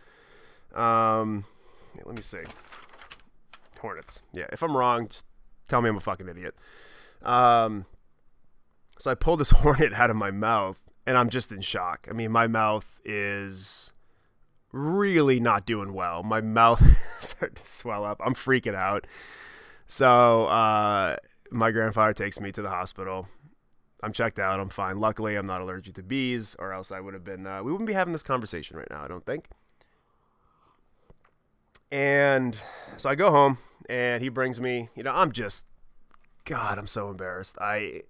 Um, 0.74 1.44
let 2.04 2.16
me 2.16 2.22
see. 2.22 2.38
Hornets. 3.80 4.22
Yeah, 4.32 4.46
if 4.50 4.62
I'm 4.62 4.76
wrong, 4.76 5.08
just 5.08 5.26
tell 5.68 5.82
me 5.82 5.90
I'm 5.90 5.96
a 5.96 6.00
fucking 6.00 6.28
idiot. 6.28 6.54
Um, 7.22 7.84
so 9.02 9.10
I 9.10 9.16
pull 9.16 9.36
this 9.36 9.50
hornet 9.62 9.92
out 9.94 10.10
of 10.10 10.16
my 10.16 10.30
mouth 10.30 10.78
and 11.04 11.18
I'm 11.18 11.28
just 11.28 11.50
in 11.50 11.60
shock. 11.60 12.06
I 12.08 12.12
mean, 12.12 12.30
my 12.30 12.46
mouth 12.46 13.00
is 13.04 13.92
really 14.70 15.40
not 15.40 15.66
doing 15.66 15.92
well. 15.92 16.22
My 16.22 16.40
mouth 16.40 16.80
started 17.20 17.56
to 17.56 17.66
swell 17.66 18.04
up. 18.04 18.20
I'm 18.24 18.34
freaking 18.34 18.76
out. 18.76 19.08
So 19.88 20.46
uh, 20.46 21.16
my 21.50 21.72
grandfather 21.72 22.12
takes 22.12 22.38
me 22.38 22.52
to 22.52 22.62
the 22.62 22.68
hospital. 22.68 23.26
I'm 24.04 24.12
checked 24.12 24.38
out. 24.38 24.60
I'm 24.60 24.68
fine. 24.68 25.00
Luckily, 25.00 25.34
I'm 25.34 25.46
not 25.46 25.60
allergic 25.60 25.94
to 25.96 26.02
bees, 26.04 26.54
or 26.60 26.72
else 26.72 26.92
I 26.92 27.00
would 27.00 27.12
have 27.12 27.24
been. 27.24 27.44
Uh, 27.44 27.60
we 27.62 27.72
wouldn't 27.72 27.88
be 27.88 27.94
having 27.94 28.12
this 28.12 28.22
conversation 28.22 28.76
right 28.76 28.88
now. 28.88 29.02
I 29.02 29.08
don't 29.08 29.26
think. 29.26 29.48
And 31.90 32.56
so 32.96 33.10
I 33.10 33.16
go 33.16 33.32
home, 33.32 33.58
and 33.88 34.22
he 34.22 34.28
brings 34.28 34.60
me. 34.60 34.90
You 34.94 35.02
know, 35.02 35.12
I'm 35.12 35.32
just, 35.32 35.66
God, 36.44 36.78
I'm 36.78 36.86
so 36.88 37.10
embarrassed. 37.10 37.56
I, 37.60 38.02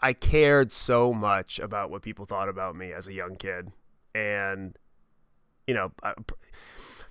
I 0.00 0.12
cared 0.12 0.72
so 0.72 1.12
much 1.14 1.58
about 1.58 1.90
what 1.90 2.02
people 2.02 2.26
thought 2.26 2.48
about 2.48 2.76
me 2.76 2.92
as 2.92 3.06
a 3.06 3.12
young 3.12 3.36
kid, 3.36 3.72
and, 4.14 4.76
you 5.66 5.74
know, 5.74 5.92
I, 6.02 6.14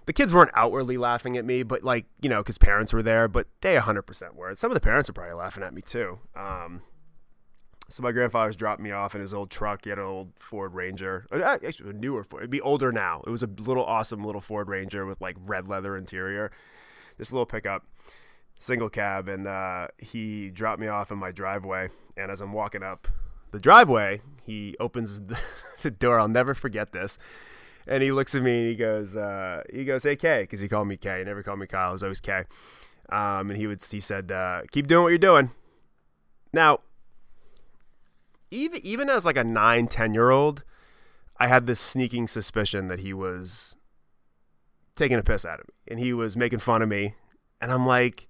the 0.05 0.13
kids 0.13 0.33
weren't 0.33 0.51
outwardly 0.53 0.97
laughing 0.97 1.37
at 1.37 1.45
me, 1.45 1.63
but 1.63 1.83
like 1.83 2.05
you 2.21 2.29
know, 2.29 2.41
because 2.41 2.57
parents 2.57 2.93
were 2.93 3.03
there, 3.03 3.27
but 3.27 3.47
they 3.61 3.75
100% 3.75 4.35
were. 4.35 4.55
Some 4.55 4.71
of 4.71 4.75
the 4.75 4.81
parents 4.81 5.09
are 5.09 5.13
probably 5.13 5.33
laughing 5.33 5.63
at 5.63 5.73
me 5.73 5.81
too. 5.81 6.19
Um, 6.35 6.81
so 7.89 8.01
my 8.01 8.11
grandfather's 8.11 8.55
dropped 8.55 8.81
me 8.81 8.91
off 8.91 9.13
in 9.13 9.21
his 9.21 9.33
old 9.33 9.51
truck. 9.51 9.83
He 9.83 9.89
had 9.89 9.99
an 9.99 10.05
old 10.05 10.31
Ford 10.39 10.73
Ranger, 10.73 11.27
uh, 11.31 11.41
actually 11.41 11.91
a 11.91 11.93
newer 11.93 12.23
Ford. 12.23 12.41
It'd 12.41 12.49
be 12.49 12.61
older 12.61 12.91
now. 12.91 13.21
It 13.27 13.29
was 13.29 13.43
a 13.43 13.47
little 13.47 13.85
awesome 13.85 14.23
little 14.23 14.41
Ford 14.41 14.67
Ranger 14.67 15.05
with 15.05 15.21
like 15.21 15.37
red 15.39 15.67
leather 15.67 15.95
interior, 15.95 16.51
this 17.17 17.31
little 17.31 17.45
pickup, 17.45 17.85
single 18.59 18.89
cab, 18.89 19.27
and 19.27 19.47
uh, 19.47 19.87
he 19.97 20.49
dropped 20.49 20.79
me 20.79 20.87
off 20.87 21.11
in 21.11 21.17
my 21.17 21.31
driveway. 21.31 21.89
And 22.17 22.31
as 22.31 22.41
I'm 22.41 22.53
walking 22.53 22.83
up 22.83 23.07
the 23.51 23.59
driveway, 23.59 24.21
he 24.43 24.75
opens 24.79 25.21
the 25.81 25.91
door. 25.91 26.19
I'll 26.19 26.27
never 26.27 26.53
forget 26.53 26.91
this 26.91 27.17
and 27.87 28.01
he 28.01 28.11
looks 28.11 28.33
at 28.35 28.41
me 28.41 28.59
and 28.59 28.69
he 28.69 28.75
goes, 28.75 29.15
uh, 29.15 29.61
he 29.71 29.85
goes, 29.85 30.03
"Hey 30.03 30.15
K," 30.15 30.41
because 30.41 30.59
he 30.59 30.67
called 30.67 30.87
me 30.87 30.97
K. 30.97 31.19
He 31.19 31.23
never 31.23 31.43
called 31.43 31.59
me 31.59 31.67
Kyle. 31.67 31.89
It 31.89 31.93
was 31.93 32.03
always 32.03 32.19
K. 32.19 32.43
Um, 33.09 33.51
and 33.51 33.57
he 33.57 33.67
would, 33.67 33.81
he 33.83 33.99
said, 33.99 34.31
uh, 34.31 34.61
"Keep 34.71 34.87
doing 34.87 35.03
what 35.03 35.09
you're 35.09 35.17
doing." 35.17 35.51
Now, 36.51 36.79
even 38.49 38.81
even 38.83 39.09
as 39.09 39.25
like 39.25 39.37
a 39.37 39.43
nine, 39.43 39.87
ten 39.87 40.13
year 40.13 40.31
old, 40.31 40.63
I 41.37 41.47
had 41.47 41.67
this 41.67 41.79
sneaking 41.79 42.27
suspicion 42.27 42.87
that 42.87 42.99
he 42.99 43.13
was 43.13 43.75
taking 44.95 45.19
a 45.19 45.23
piss 45.23 45.45
out 45.45 45.59
of 45.59 45.67
me 45.67 45.73
and 45.89 45.99
he 45.99 46.13
was 46.13 46.37
making 46.37 46.59
fun 46.59 46.81
of 46.81 46.89
me, 46.89 47.15
and 47.61 47.71
I'm 47.71 47.85
like. 47.85 48.27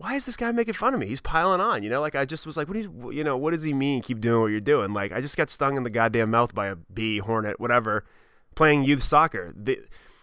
Why 0.00 0.14
is 0.14 0.24
this 0.24 0.38
guy 0.38 0.50
making 0.50 0.72
fun 0.72 0.94
of 0.94 1.00
me? 1.00 1.06
He's 1.06 1.20
piling 1.20 1.60
on, 1.60 1.82
you 1.82 1.90
know. 1.90 2.00
Like 2.00 2.14
I 2.14 2.24
just 2.24 2.46
was 2.46 2.56
like, 2.56 2.68
"What 2.68 2.74
do 2.74 2.80
you, 2.80 3.10
you 3.10 3.22
know? 3.22 3.36
What 3.36 3.50
does 3.50 3.64
he 3.64 3.74
mean? 3.74 4.00
Keep 4.00 4.22
doing 4.22 4.40
what 4.40 4.46
you're 4.46 4.58
doing." 4.58 4.94
Like 4.94 5.12
I 5.12 5.20
just 5.20 5.36
got 5.36 5.50
stung 5.50 5.76
in 5.76 5.82
the 5.82 5.90
goddamn 5.90 6.30
mouth 6.30 6.54
by 6.54 6.68
a 6.68 6.76
bee, 6.76 7.18
hornet, 7.18 7.60
whatever, 7.60 8.06
playing 8.54 8.84
youth 8.84 9.02
soccer. 9.02 9.52
The, 9.54 9.78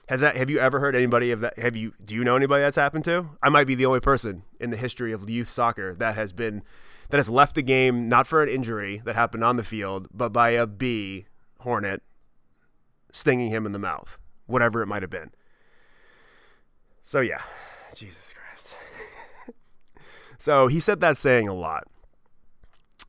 has 0.10 0.22
that? 0.22 0.36
Have 0.36 0.50
you 0.50 0.58
ever 0.58 0.80
heard 0.80 0.96
anybody 0.96 1.30
of 1.30 1.42
that? 1.42 1.60
Have 1.60 1.76
you? 1.76 1.94
Do 2.04 2.16
you 2.16 2.24
know 2.24 2.36
anybody 2.36 2.64
that's 2.64 2.76
happened 2.76 3.06
to? 3.06 3.28
I 3.44 3.50
might 3.50 3.68
be 3.68 3.76
the 3.76 3.86
only 3.86 4.00
person 4.00 4.42
in 4.60 4.72
the 4.72 4.78
history 4.78 5.12
of 5.12 5.30
youth 5.30 5.52
soccer 5.52 5.94
that 6.00 6.16
has 6.16 6.34
been 6.34 6.64
that 7.10 7.18
has 7.18 7.30
left 7.30 7.54
the 7.54 7.62
game 7.62 8.10
not 8.10 8.26
for 8.26 8.42
an 8.42 8.50
injury 8.50 9.04
that 9.06 9.14
happened 9.14 9.44
on 9.44 9.58
the 9.58 9.64
field, 9.64 10.08
but 10.12 10.30
by 10.30 10.50
a 10.50 10.66
bee 10.66 11.28
hornet 11.60 12.02
stinging 13.12 13.50
him 13.50 13.68
in 13.68 13.74
the 13.74 13.80
mouth, 13.80 14.18
whatever 14.48 14.82
it 14.82 14.88
might 14.88 15.04
have 15.04 15.12
been. 15.12 15.30
So 17.04 17.20
yeah, 17.20 17.44
Jesus 17.94 18.34
Christ. 18.34 18.47
So 20.38 20.68
he 20.68 20.80
said 20.80 21.00
that 21.02 21.18
saying 21.18 21.48
a 21.48 21.54
lot. 21.54 21.86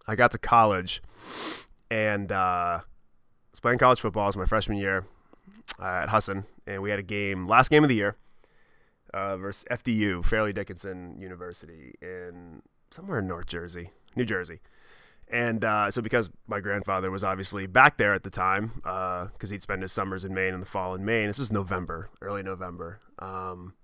I 0.07 0.17
got 0.17 0.31
to 0.33 0.39
college, 0.39 1.03
and 1.91 2.33
uh, 2.33 2.81
was 3.51 3.61
playing 3.61 3.79
college 3.79 4.01
football. 4.01 4.25
It 4.25 4.29
was 4.29 4.37
my 4.37 4.47
freshman 4.47 4.79
year 4.79 5.05
uh, 5.81 6.03
at 6.03 6.09
Husson, 6.09 6.45
and 6.67 6.83
we 6.83 6.91
had 6.91 6.99
a 6.99 7.03
game, 7.03 7.47
last 7.47 7.71
game 7.71 7.83
of 7.83 7.89
the 7.89 7.95
year, 7.95 8.17
uh, 9.13 9.37
versus 9.37 9.65
FDU, 9.71 10.25
Fairleigh 10.25 10.53
Dickinson 10.53 11.21
University, 11.21 11.95
in 12.01 12.63
somewhere 12.91 13.19
in 13.19 13.27
North 13.27 13.47
Jersey, 13.47 13.91
New 14.17 14.25
Jersey. 14.25 14.61
And 15.31 15.63
uh, 15.63 15.91
so, 15.91 16.01
because 16.01 16.31
my 16.47 16.61
grandfather 16.61 17.11
was 17.11 17.23
obviously 17.23 17.67
back 17.67 17.99
there 17.99 18.15
at 18.15 18.23
the 18.23 18.31
time, 18.31 18.73
because 18.77 19.51
uh, 19.51 19.53
he'd 19.53 19.61
spend 19.61 19.83
his 19.83 19.93
summers 19.93 20.25
in 20.25 20.33
Maine 20.33 20.55
and 20.55 20.63
the 20.63 20.67
fall 20.67 20.95
in 20.95 21.05
Maine. 21.05 21.27
This 21.27 21.39
was 21.39 21.53
November, 21.53 22.09
early 22.23 22.43
November. 22.43 22.99
Um, 23.19 23.75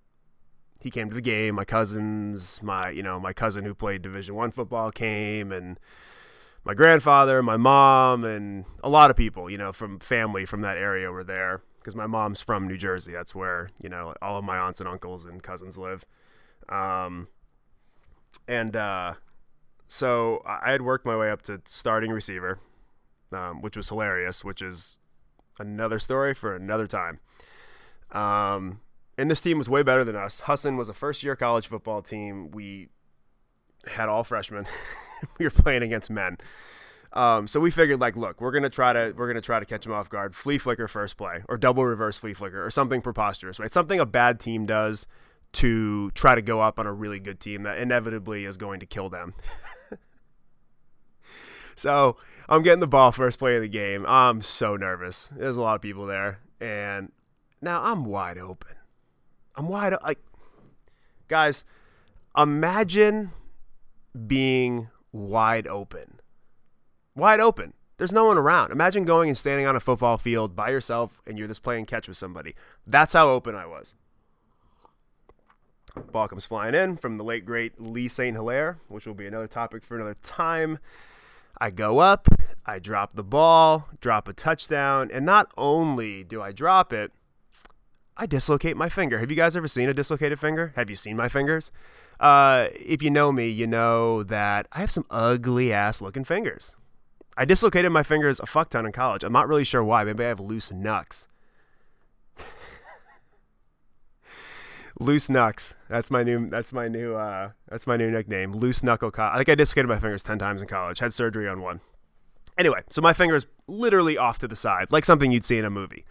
he 0.84 0.90
came 0.90 1.08
to 1.08 1.14
the 1.14 1.22
game. 1.22 1.54
My 1.56 1.64
cousins, 1.64 2.62
my 2.62 2.90
you 2.90 3.02
know, 3.02 3.18
my 3.18 3.32
cousin 3.32 3.64
who 3.64 3.74
played 3.74 4.02
Division 4.02 4.34
One 4.34 4.52
football 4.52 4.92
came, 4.92 5.50
and 5.50 5.80
my 6.62 6.74
grandfather, 6.74 7.42
my 7.42 7.56
mom, 7.56 8.22
and 8.24 8.66
a 8.82 8.88
lot 8.88 9.10
of 9.10 9.16
people, 9.16 9.50
you 9.50 9.58
know, 9.58 9.72
from 9.72 9.98
family 9.98 10.44
from 10.44 10.60
that 10.60 10.76
area 10.76 11.10
were 11.10 11.24
there 11.24 11.62
because 11.78 11.96
my 11.96 12.06
mom's 12.06 12.42
from 12.42 12.68
New 12.68 12.76
Jersey. 12.76 13.12
That's 13.12 13.34
where 13.34 13.70
you 13.82 13.88
know 13.88 14.14
all 14.22 14.38
of 14.38 14.44
my 14.44 14.58
aunts 14.58 14.78
and 14.78 14.88
uncles 14.88 15.24
and 15.24 15.42
cousins 15.42 15.78
live. 15.78 16.04
Um, 16.68 17.28
and 18.46 18.76
uh, 18.76 19.14
so 19.88 20.42
I 20.44 20.70
had 20.70 20.82
worked 20.82 21.06
my 21.06 21.16
way 21.16 21.30
up 21.30 21.40
to 21.42 21.62
starting 21.64 22.10
receiver, 22.10 22.58
um, 23.32 23.62
which 23.62 23.76
was 23.76 23.88
hilarious. 23.88 24.44
Which 24.44 24.60
is 24.60 25.00
another 25.58 25.98
story 25.98 26.34
for 26.34 26.54
another 26.54 26.86
time. 26.86 27.20
Um, 28.12 28.80
and 29.16 29.30
this 29.30 29.40
team 29.40 29.58
was 29.58 29.68
way 29.68 29.82
better 29.82 30.04
than 30.04 30.16
us. 30.16 30.40
Husson 30.40 30.76
was 30.76 30.88
a 30.88 30.94
first 30.94 31.22
year 31.22 31.36
college 31.36 31.66
football 31.66 32.02
team. 32.02 32.50
We 32.50 32.88
had 33.86 34.08
all 34.08 34.24
freshmen. 34.24 34.66
we 35.38 35.46
were 35.46 35.50
playing 35.50 35.82
against 35.82 36.10
men. 36.10 36.38
Um, 37.12 37.46
so 37.46 37.60
we 37.60 37.70
figured 37.70 38.00
like, 38.00 38.16
look, 38.16 38.40
we're 38.40 38.50
gonna 38.50 38.68
try 38.68 38.92
to 38.92 39.14
we're 39.16 39.28
gonna 39.28 39.40
try 39.40 39.60
to 39.60 39.66
catch 39.66 39.84
them 39.84 39.92
off 39.92 40.08
guard. 40.08 40.34
Flea 40.34 40.58
flicker 40.58 40.88
first 40.88 41.16
play, 41.16 41.42
or 41.48 41.56
double 41.56 41.84
reverse 41.84 42.18
flea 42.18 42.34
flicker, 42.34 42.64
or 42.64 42.70
something 42.70 43.00
preposterous, 43.00 43.60
right? 43.60 43.72
Something 43.72 44.00
a 44.00 44.06
bad 44.06 44.40
team 44.40 44.66
does 44.66 45.06
to 45.52 46.10
try 46.10 46.34
to 46.34 46.42
go 46.42 46.60
up 46.60 46.80
on 46.80 46.86
a 46.86 46.92
really 46.92 47.20
good 47.20 47.38
team 47.38 47.62
that 47.62 47.78
inevitably 47.78 48.44
is 48.44 48.56
going 48.56 48.80
to 48.80 48.86
kill 48.86 49.08
them. 49.08 49.32
so 51.76 52.16
I'm 52.48 52.64
getting 52.64 52.80
the 52.80 52.88
ball 52.88 53.12
first 53.12 53.38
play 53.38 53.54
of 53.54 53.62
the 53.62 53.68
game. 53.68 54.04
I'm 54.06 54.42
so 54.42 54.76
nervous. 54.76 55.28
There's 55.36 55.56
a 55.56 55.62
lot 55.62 55.76
of 55.76 55.80
people 55.80 56.06
there, 56.06 56.40
and 56.60 57.12
now 57.62 57.84
I'm 57.84 58.04
wide 58.04 58.38
open. 58.38 58.74
I'm 59.56 59.68
wide 59.68 59.94
like 60.02 60.18
guys. 61.28 61.64
Imagine 62.36 63.30
being 64.26 64.88
wide 65.12 65.66
open 65.66 66.20
wide 67.14 67.40
open. 67.40 67.72
There's 67.96 68.12
no 68.12 68.24
one 68.24 68.38
around. 68.38 68.72
Imagine 68.72 69.04
going 69.04 69.28
and 69.28 69.38
standing 69.38 69.66
on 69.66 69.76
a 69.76 69.80
football 69.80 70.18
field 70.18 70.56
by 70.56 70.70
yourself 70.70 71.22
and 71.26 71.38
you're 71.38 71.48
just 71.48 71.62
playing 71.62 71.86
catch 71.86 72.08
with 72.08 72.16
somebody. 72.16 72.54
That's 72.86 73.12
how 73.14 73.28
open 73.28 73.54
I 73.54 73.66
was. 73.66 73.94
Ball 76.10 76.26
comes 76.26 76.44
flying 76.44 76.74
in 76.74 76.96
from 76.96 77.18
the 77.18 77.24
late 77.24 77.44
great 77.44 77.80
Lee 77.80 78.08
St. 78.08 78.36
Hilaire, 78.36 78.78
which 78.88 79.06
will 79.06 79.14
be 79.14 79.28
another 79.28 79.46
topic 79.46 79.84
for 79.84 79.94
another 79.94 80.16
time. 80.24 80.80
I 81.60 81.70
go 81.70 82.00
up, 82.00 82.26
I 82.66 82.80
drop 82.80 83.12
the 83.12 83.22
ball, 83.22 83.88
drop 84.00 84.26
a 84.26 84.32
touchdown, 84.32 85.08
and 85.12 85.24
not 85.24 85.52
only 85.56 86.24
do 86.24 86.42
I 86.42 86.50
drop 86.50 86.92
it, 86.92 87.12
I 88.16 88.26
dislocate 88.26 88.76
my 88.76 88.88
finger. 88.88 89.18
Have 89.18 89.30
you 89.30 89.36
guys 89.36 89.56
ever 89.56 89.66
seen 89.68 89.88
a 89.88 89.94
dislocated 89.94 90.38
finger? 90.38 90.72
Have 90.76 90.88
you 90.88 90.96
seen 90.96 91.16
my 91.16 91.28
fingers? 91.28 91.70
Uh, 92.20 92.68
if 92.74 93.02
you 93.02 93.10
know 93.10 93.32
me, 93.32 93.48
you 93.48 93.66
know 93.66 94.22
that 94.22 94.68
I 94.72 94.80
have 94.80 94.90
some 94.90 95.04
ugly 95.10 95.72
ass 95.72 96.00
looking 96.00 96.24
fingers. 96.24 96.76
I 97.36 97.44
dislocated 97.44 97.90
my 97.90 98.04
fingers 98.04 98.38
a 98.38 98.46
fuck 98.46 98.70
ton 98.70 98.86
in 98.86 98.92
college. 98.92 99.24
I'm 99.24 99.32
not 99.32 99.48
really 99.48 99.64
sure 99.64 99.82
why. 99.82 100.04
Maybe 100.04 100.24
I 100.24 100.28
have 100.28 100.38
loose 100.38 100.70
knucks. 100.70 101.26
loose 105.00 105.28
knucks. 105.28 105.74
That's 105.88 106.12
my 106.12 106.22
new. 106.22 106.48
That's 106.48 106.72
my 106.72 106.86
new. 106.86 107.16
Uh, 107.16 107.50
that's 107.68 107.88
my 107.88 107.96
new 107.96 108.12
nickname. 108.12 108.52
Loose 108.52 108.84
knuckle. 108.84 109.10
Co- 109.10 109.30
I 109.32 109.36
think 109.38 109.48
I 109.48 109.56
dislocated 109.56 109.88
my 109.88 109.98
fingers 109.98 110.22
ten 110.22 110.38
times 110.38 110.60
in 110.62 110.68
college. 110.68 111.00
Had 111.00 111.12
surgery 111.12 111.48
on 111.48 111.60
one. 111.60 111.80
Anyway, 112.56 112.82
so 112.88 113.02
my 113.02 113.12
finger's 113.12 113.46
literally 113.66 114.16
off 114.16 114.38
to 114.38 114.46
the 114.46 114.54
side, 114.54 114.92
like 114.92 115.04
something 115.04 115.32
you'd 115.32 115.44
see 115.44 115.58
in 115.58 115.64
a 115.64 115.70
movie. 115.70 116.04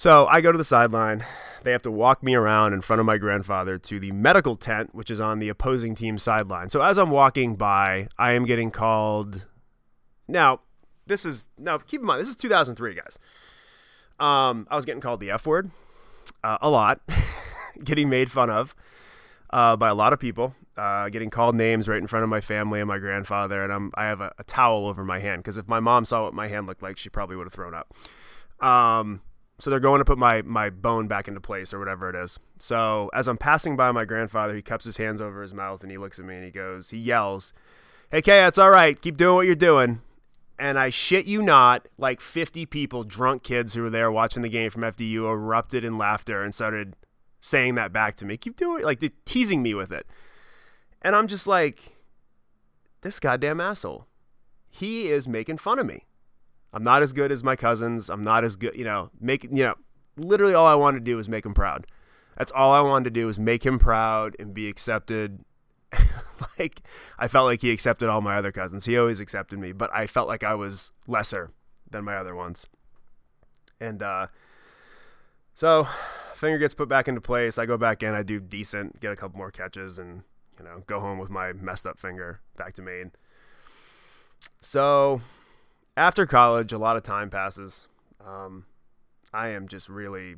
So 0.00 0.26
I 0.28 0.40
go 0.40 0.50
to 0.50 0.56
the 0.56 0.64
sideline. 0.64 1.26
They 1.62 1.72
have 1.72 1.82
to 1.82 1.90
walk 1.90 2.22
me 2.22 2.34
around 2.34 2.72
in 2.72 2.80
front 2.80 3.00
of 3.00 3.04
my 3.04 3.18
grandfather 3.18 3.76
to 3.76 4.00
the 4.00 4.12
medical 4.12 4.56
tent, 4.56 4.94
which 4.94 5.10
is 5.10 5.20
on 5.20 5.40
the 5.40 5.50
opposing 5.50 5.94
team's 5.94 6.22
sideline. 6.22 6.70
So 6.70 6.80
as 6.80 6.98
I'm 6.98 7.10
walking 7.10 7.54
by, 7.54 8.08
I 8.16 8.32
am 8.32 8.46
getting 8.46 8.70
called 8.70 9.44
now, 10.26 10.60
this 11.06 11.26
is 11.26 11.48
now 11.58 11.76
keep 11.76 12.00
in 12.00 12.06
mind 12.06 12.22
this 12.22 12.30
is 12.30 12.36
2003, 12.36 12.94
guys. 12.94 13.18
Um, 14.18 14.66
I 14.70 14.76
was 14.76 14.86
getting 14.86 15.02
called 15.02 15.20
the 15.20 15.30
F 15.32 15.46
word 15.46 15.70
uh, 16.42 16.56
a 16.62 16.70
lot, 16.70 17.02
getting 17.84 18.08
made 18.08 18.32
fun 18.32 18.48
of 18.48 18.74
uh, 19.50 19.76
by 19.76 19.90
a 19.90 19.94
lot 19.94 20.14
of 20.14 20.18
people, 20.18 20.54
uh, 20.78 21.10
getting 21.10 21.28
called 21.28 21.56
names 21.56 21.90
right 21.90 21.98
in 21.98 22.06
front 22.06 22.24
of 22.24 22.30
my 22.30 22.40
family 22.40 22.80
and 22.80 22.88
my 22.88 22.98
grandfather, 22.98 23.62
and 23.62 23.70
I'm 23.70 23.92
I 23.96 24.06
have 24.06 24.22
a, 24.22 24.32
a 24.38 24.44
towel 24.44 24.86
over 24.86 25.04
my 25.04 25.18
hand 25.18 25.42
because 25.42 25.58
if 25.58 25.68
my 25.68 25.78
mom 25.78 26.06
saw 26.06 26.24
what 26.24 26.32
my 26.32 26.48
hand 26.48 26.66
looked 26.66 26.82
like, 26.82 26.96
she 26.96 27.10
probably 27.10 27.36
would 27.36 27.44
have 27.44 27.52
thrown 27.52 27.74
up. 27.74 27.92
Um, 28.66 29.20
so 29.60 29.70
they're 29.70 29.80
going 29.80 30.00
to 30.00 30.04
put 30.04 30.18
my 30.18 30.42
my 30.42 30.70
bone 30.70 31.06
back 31.06 31.28
into 31.28 31.40
place 31.40 31.72
or 31.72 31.78
whatever 31.78 32.08
it 32.08 32.16
is. 32.16 32.38
So 32.58 33.10
as 33.14 33.28
I'm 33.28 33.38
passing 33.38 33.76
by 33.76 33.92
my 33.92 34.04
grandfather, 34.04 34.54
he 34.54 34.62
cups 34.62 34.84
his 34.84 34.96
hands 34.96 35.20
over 35.20 35.42
his 35.42 35.54
mouth 35.54 35.82
and 35.82 35.90
he 35.90 35.98
looks 35.98 36.18
at 36.18 36.24
me 36.24 36.36
and 36.36 36.44
he 36.44 36.50
goes, 36.50 36.90
he 36.90 36.98
yells, 36.98 37.52
"Hey, 38.10 38.22
Kay, 38.22 38.40
that's 38.40 38.58
all 38.58 38.70
right. 38.70 39.00
Keep 39.00 39.16
doing 39.16 39.36
what 39.36 39.46
you're 39.46 39.54
doing." 39.54 40.00
and 40.60 40.78
I 40.78 40.90
shit 40.90 41.24
you 41.24 41.42
not, 41.42 41.88
like 41.96 42.20
50 42.20 42.66
people, 42.66 43.02
drunk 43.02 43.42
kids 43.42 43.72
who 43.72 43.82
were 43.82 43.90
there 43.90 44.12
watching 44.12 44.42
the 44.42 44.48
game 44.50 44.68
from 44.68 44.82
FDU, 44.82 45.24
erupted 45.24 45.84
in 45.84 45.96
laughter 45.96 46.42
and 46.42 46.54
started 46.54 46.96
saying 47.40 47.76
that 47.76 47.94
back 47.94 48.14
to 48.16 48.26
me. 48.26 48.36
Keep 48.36 48.56
doing 48.56 48.80
it, 48.80 48.84
like 48.84 49.02
teasing 49.24 49.62
me 49.62 49.72
with 49.72 49.90
it. 49.90 50.06
And 51.00 51.16
I'm 51.16 51.28
just 51.28 51.46
like, 51.46 51.96
this 53.00 53.18
goddamn 53.18 53.58
asshole. 53.58 54.06
He 54.68 55.10
is 55.10 55.26
making 55.26 55.56
fun 55.56 55.78
of 55.78 55.86
me. 55.86 56.04
I'm 56.72 56.82
not 56.82 57.02
as 57.02 57.12
good 57.12 57.32
as 57.32 57.42
my 57.42 57.56
cousins. 57.56 58.08
I'm 58.08 58.22
not 58.22 58.44
as 58.44 58.56
good, 58.56 58.76
you 58.76 58.84
know, 58.84 59.10
make 59.20 59.44
you 59.44 59.62
know, 59.62 59.74
literally 60.16 60.54
all 60.54 60.66
I 60.66 60.74
wanted 60.74 60.98
to 60.98 61.04
do 61.04 61.16
was 61.16 61.28
make 61.28 61.44
him 61.44 61.54
proud. 61.54 61.86
That's 62.36 62.52
all 62.52 62.72
I 62.72 62.80
wanted 62.80 63.04
to 63.04 63.10
do 63.10 63.26
was 63.26 63.38
make 63.38 63.64
him 63.66 63.78
proud 63.78 64.36
and 64.38 64.54
be 64.54 64.68
accepted. 64.68 65.44
like 66.58 66.82
I 67.18 67.28
felt 67.28 67.46
like 67.46 67.62
he 67.62 67.70
accepted 67.70 68.08
all 68.08 68.20
my 68.20 68.36
other 68.36 68.52
cousins. 68.52 68.86
He 68.86 68.96
always 68.96 69.20
accepted 69.20 69.58
me, 69.58 69.72
but 69.72 69.90
I 69.92 70.06
felt 70.06 70.28
like 70.28 70.44
I 70.44 70.54
was 70.54 70.92
lesser 71.06 71.50
than 71.90 72.04
my 72.04 72.16
other 72.16 72.34
ones. 72.34 72.66
And 73.80 74.02
uh 74.02 74.28
so 75.54 75.88
finger 76.34 76.58
gets 76.58 76.74
put 76.74 76.88
back 76.88 77.08
into 77.08 77.20
place. 77.20 77.58
I 77.58 77.66
go 77.66 77.76
back 77.76 78.02
in, 78.02 78.14
I 78.14 78.22
do 78.22 78.40
decent, 78.40 79.00
get 79.00 79.12
a 79.12 79.16
couple 79.16 79.36
more 79.36 79.50
catches 79.50 79.98
and, 79.98 80.22
you 80.58 80.64
know, 80.64 80.82
go 80.86 81.00
home 81.00 81.18
with 81.18 81.28
my 81.28 81.52
messed 81.52 81.86
up 81.86 81.98
finger 81.98 82.40
back 82.56 82.72
to 82.74 82.82
Maine. 82.82 83.10
So 84.60 85.20
after 86.00 86.24
college, 86.24 86.72
a 86.72 86.78
lot 86.78 86.96
of 86.96 87.02
time 87.02 87.28
passes. 87.28 87.86
Um, 88.26 88.64
I 89.34 89.48
am 89.48 89.68
just 89.68 89.86
really 89.90 90.36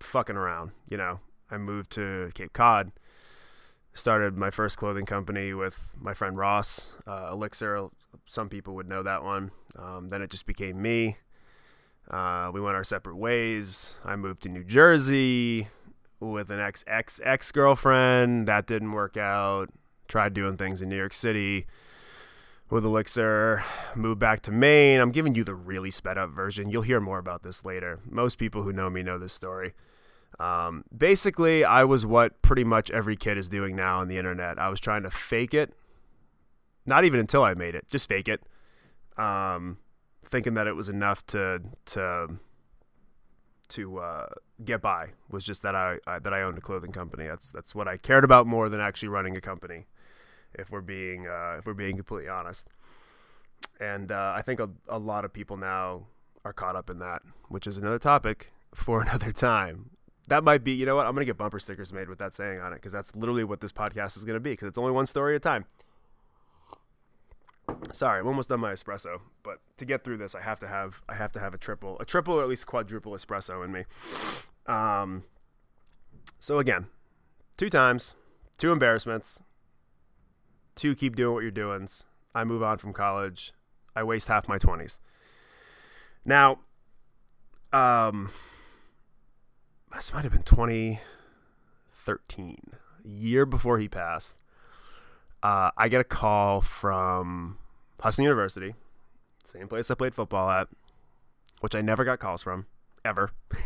fucking 0.00 0.36
around. 0.36 0.72
You 0.90 0.98
know, 0.98 1.20
I 1.50 1.56
moved 1.56 1.90
to 1.92 2.30
Cape 2.34 2.52
Cod, 2.52 2.92
started 3.94 4.36
my 4.36 4.50
first 4.50 4.76
clothing 4.76 5.06
company 5.06 5.54
with 5.54 5.92
my 5.98 6.12
friend 6.12 6.36
Ross, 6.36 6.92
uh, 7.06 7.30
Elixir. 7.32 7.88
Some 8.26 8.50
people 8.50 8.74
would 8.74 8.86
know 8.86 9.02
that 9.02 9.24
one. 9.24 9.50
Um, 9.76 10.10
then 10.10 10.20
it 10.20 10.30
just 10.30 10.44
became 10.44 10.82
me. 10.82 11.16
Uh, 12.10 12.50
we 12.52 12.60
went 12.60 12.76
our 12.76 12.84
separate 12.84 13.16
ways. 13.16 13.98
I 14.04 14.14
moved 14.16 14.42
to 14.42 14.50
New 14.50 14.64
Jersey 14.64 15.68
with 16.20 16.50
an 16.50 16.60
ex 16.60 16.84
ex 16.86 17.18
ex 17.24 17.50
girlfriend. 17.50 18.46
That 18.46 18.66
didn't 18.66 18.92
work 18.92 19.16
out. 19.16 19.70
Tried 20.06 20.34
doing 20.34 20.58
things 20.58 20.82
in 20.82 20.90
New 20.90 20.96
York 20.96 21.14
City 21.14 21.66
with 22.70 22.84
Elixir, 22.84 23.64
moved 23.94 24.18
back 24.20 24.42
to 24.42 24.50
Maine. 24.50 25.00
I'm 25.00 25.10
giving 25.10 25.34
you 25.34 25.44
the 25.44 25.54
really 25.54 25.90
sped 25.90 26.18
up 26.18 26.30
version. 26.30 26.70
You'll 26.70 26.82
hear 26.82 27.00
more 27.00 27.18
about 27.18 27.42
this 27.42 27.64
later. 27.64 27.98
Most 28.08 28.38
people 28.38 28.62
who 28.62 28.72
know 28.72 28.90
me 28.90 29.02
know 29.02 29.18
this 29.18 29.32
story. 29.32 29.72
Um, 30.38 30.84
basically, 30.96 31.64
I 31.64 31.84
was 31.84 32.04
what 32.04 32.42
pretty 32.42 32.64
much 32.64 32.90
every 32.90 33.16
kid 33.16 33.38
is 33.38 33.48
doing 33.48 33.74
now 33.74 34.00
on 34.00 34.08
the 34.08 34.18
internet. 34.18 34.58
I 34.58 34.68
was 34.68 34.80
trying 34.80 35.02
to 35.04 35.10
fake 35.10 35.54
it. 35.54 35.72
Not 36.84 37.04
even 37.04 37.20
until 37.20 37.42
I 37.42 37.54
made 37.54 37.74
it, 37.74 37.86
just 37.88 38.08
fake 38.08 38.28
it. 38.28 38.42
Um, 39.16 39.78
thinking 40.24 40.54
that 40.54 40.66
it 40.66 40.76
was 40.76 40.88
enough 40.88 41.26
to 41.26 41.62
to 41.86 42.28
to 43.68 43.98
uh, 43.98 44.26
get 44.64 44.80
by 44.80 45.08
was 45.30 45.44
just 45.44 45.62
that 45.62 45.74
I, 45.74 45.98
I 46.06 46.18
that 46.18 46.32
I 46.32 46.42
owned 46.42 46.56
a 46.58 46.60
clothing 46.62 46.92
company. 46.92 47.26
That's 47.26 47.50
that's 47.50 47.74
what 47.74 47.88
I 47.88 47.96
cared 47.96 48.24
about 48.24 48.46
more 48.46 48.68
than 48.68 48.80
actually 48.80 49.08
running 49.08 49.36
a 49.36 49.40
company 49.40 49.86
if 50.58 50.70
we're 50.70 50.80
being 50.80 51.26
uh, 51.26 51.56
if 51.58 51.66
we're 51.66 51.74
being 51.74 51.96
completely 51.96 52.28
honest. 52.28 52.68
And 53.80 54.10
uh, 54.10 54.32
I 54.36 54.42
think 54.42 54.60
a, 54.60 54.70
a 54.88 54.98
lot 54.98 55.24
of 55.24 55.32
people 55.32 55.56
now 55.56 56.06
are 56.44 56.52
caught 56.52 56.76
up 56.76 56.90
in 56.90 56.98
that, 56.98 57.22
which 57.48 57.66
is 57.66 57.76
another 57.76 57.98
topic 57.98 58.52
for 58.74 59.02
another 59.02 59.32
time. 59.32 59.90
That 60.28 60.44
might 60.44 60.62
be, 60.62 60.72
you 60.72 60.84
know 60.84 60.96
what? 60.96 61.06
I'm 61.06 61.14
gonna 61.14 61.24
get 61.24 61.38
bumper 61.38 61.58
stickers 61.58 61.92
made 61.92 62.08
with 62.08 62.18
that 62.18 62.34
saying 62.34 62.60
on 62.60 62.72
it 62.72 62.76
because 62.76 62.92
that's 62.92 63.16
literally 63.16 63.44
what 63.44 63.60
this 63.60 63.72
podcast 63.72 64.16
is 64.16 64.24
gonna 64.24 64.40
be. 64.40 64.50
Because 64.50 64.68
it's 64.68 64.78
only 64.78 64.92
one 64.92 65.06
story 65.06 65.34
at 65.34 65.36
a 65.36 65.40
time. 65.40 65.64
Sorry, 67.92 68.20
I'm 68.20 68.26
almost 68.26 68.48
done 68.48 68.60
my 68.60 68.72
espresso, 68.72 69.20
but 69.42 69.58
to 69.76 69.84
get 69.84 70.02
through 70.02 70.18
this, 70.18 70.34
I 70.34 70.40
have 70.42 70.58
to 70.60 70.66
have 70.68 71.02
I 71.08 71.14
have 71.14 71.32
to 71.32 71.40
have 71.40 71.54
a 71.54 71.58
triple, 71.58 71.96
a 72.00 72.04
triple 72.04 72.34
or 72.34 72.42
at 72.42 72.48
least 72.48 72.66
quadruple 72.66 73.12
espresso 73.12 73.64
in 73.64 73.72
me. 73.72 73.84
Um, 74.66 75.24
so 76.38 76.58
again, 76.58 76.86
two 77.56 77.70
times, 77.70 78.14
two 78.58 78.70
embarrassments, 78.72 79.42
Two, 80.78 80.94
keep 80.94 81.16
doing 81.16 81.34
what 81.34 81.42
you're 81.42 81.50
doing. 81.50 81.88
I 82.36 82.44
move 82.44 82.62
on 82.62 82.78
from 82.78 82.92
college. 82.92 83.52
I 83.96 84.04
waste 84.04 84.28
half 84.28 84.46
my 84.46 84.58
20s. 84.58 85.00
Now, 86.24 86.60
um, 87.72 88.30
this 89.92 90.14
might 90.14 90.22
have 90.22 90.30
been 90.30 90.44
2013, 90.44 92.58
a 93.04 93.08
year 93.08 93.44
before 93.44 93.80
he 93.80 93.88
passed. 93.88 94.36
Uh, 95.42 95.72
I 95.76 95.88
get 95.88 96.00
a 96.00 96.04
call 96.04 96.60
from 96.60 97.58
Husson 97.98 98.22
University, 98.22 98.76
same 99.42 99.66
place 99.66 99.90
I 99.90 99.96
played 99.96 100.14
football 100.14 100.48
at, 100.48 100.68
which 101.58 101.74
I 101.74 101.80
never 101.80 102.04
got 102.04 102.20
calls 102.20 102.44
from, 102.44 102.66
ever. 103.04 103.32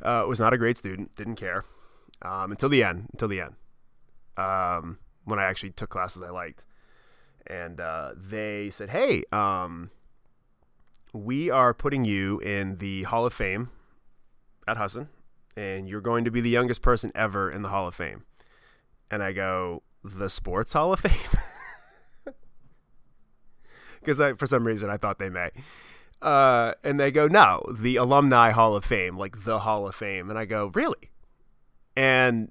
uh, 0.00 0.24
was 0.26 0.40
not 0.40 0.54
a 0.54 0.58
great 0.58 0.78
student, 0.78 1.14
didn't 1.14 1.36
care 1.36 1.66
um, 2.22 2.52
until 2.52 2.70
the 2.70 2.82
end. 2.82 3.08
Until 3.12 3.28
the 3.28 3.42
end. 3.42 3.56
Um, 4.38 4.96
when 5.24 5.38
I 5.38 5.44
actually 5.44 5.70
took 5.70 5.90
classes 5.90 6.22
I 6.22 6.30
liked. 6.30 6.64
And 7.46 7.80
uh, 7.80 8.12
they 8.16 8.70
said, 8.70 8.90
hey, 8.90 9.24
um, 9.32 9.90
we 11.12 11.50
are 11.50 11.74
putting 11.74 12.04
you 12.04 12.38
in 12.40 12.76
the 12.76 13.04
Hall 13.04 13.26
of 13.26 13.32
Fame 13.32 13.70
at 14.68 14.76
Husson, 14.76 15.08
and 15.56 15.88
you're 15.88 16.00
going 16.00 16.24
to 16.24 16.30
be 16.30 16.40
the 16.40 16.50
youngest 16.50 16.82
person 16.82 17.10
ever 17.14 17.50
in 17.50 17.62
the 17.62 17.70
Hall 17.70 17.86
of 17.88 17.94
Fame. 17.94 18.24
And 19.10 19.22
I 19.22 19.32
go, 19.32 19.82
the 20.04 20.28
Sports 20.28 20.72
Hall 20.72 20.92
of 20.92 21.00
Fame? 21.00 21.12
Because 24.00 24.38
for 24.38 24.46
some 24.46 24.66
reason 24.66 24.90
I 24.90 24.96
thought 24.96 25.18
they 25.18 25.28
may. 25.28 25.50
Uh, 26.22 26.74
and 26.84 26.98
they 27.00 27.10
go, 27.10 27.28
no, 27.28 27.62
the 27.72 27.96
Alumni 27.96 28.50
Hall 28.50 28.74
of 28.74 28.84
Fame, 28.84 29.16
like 29.16 29.44
the 29.44 29.60
Hall 29.60 29.86
of 29.86 29.94
Fame. 29.94 30.28
And 30.28 30.38
I 30.38 30.44
go, 30.44 30.70
really? 30.74 31.10
And 31.96 32.50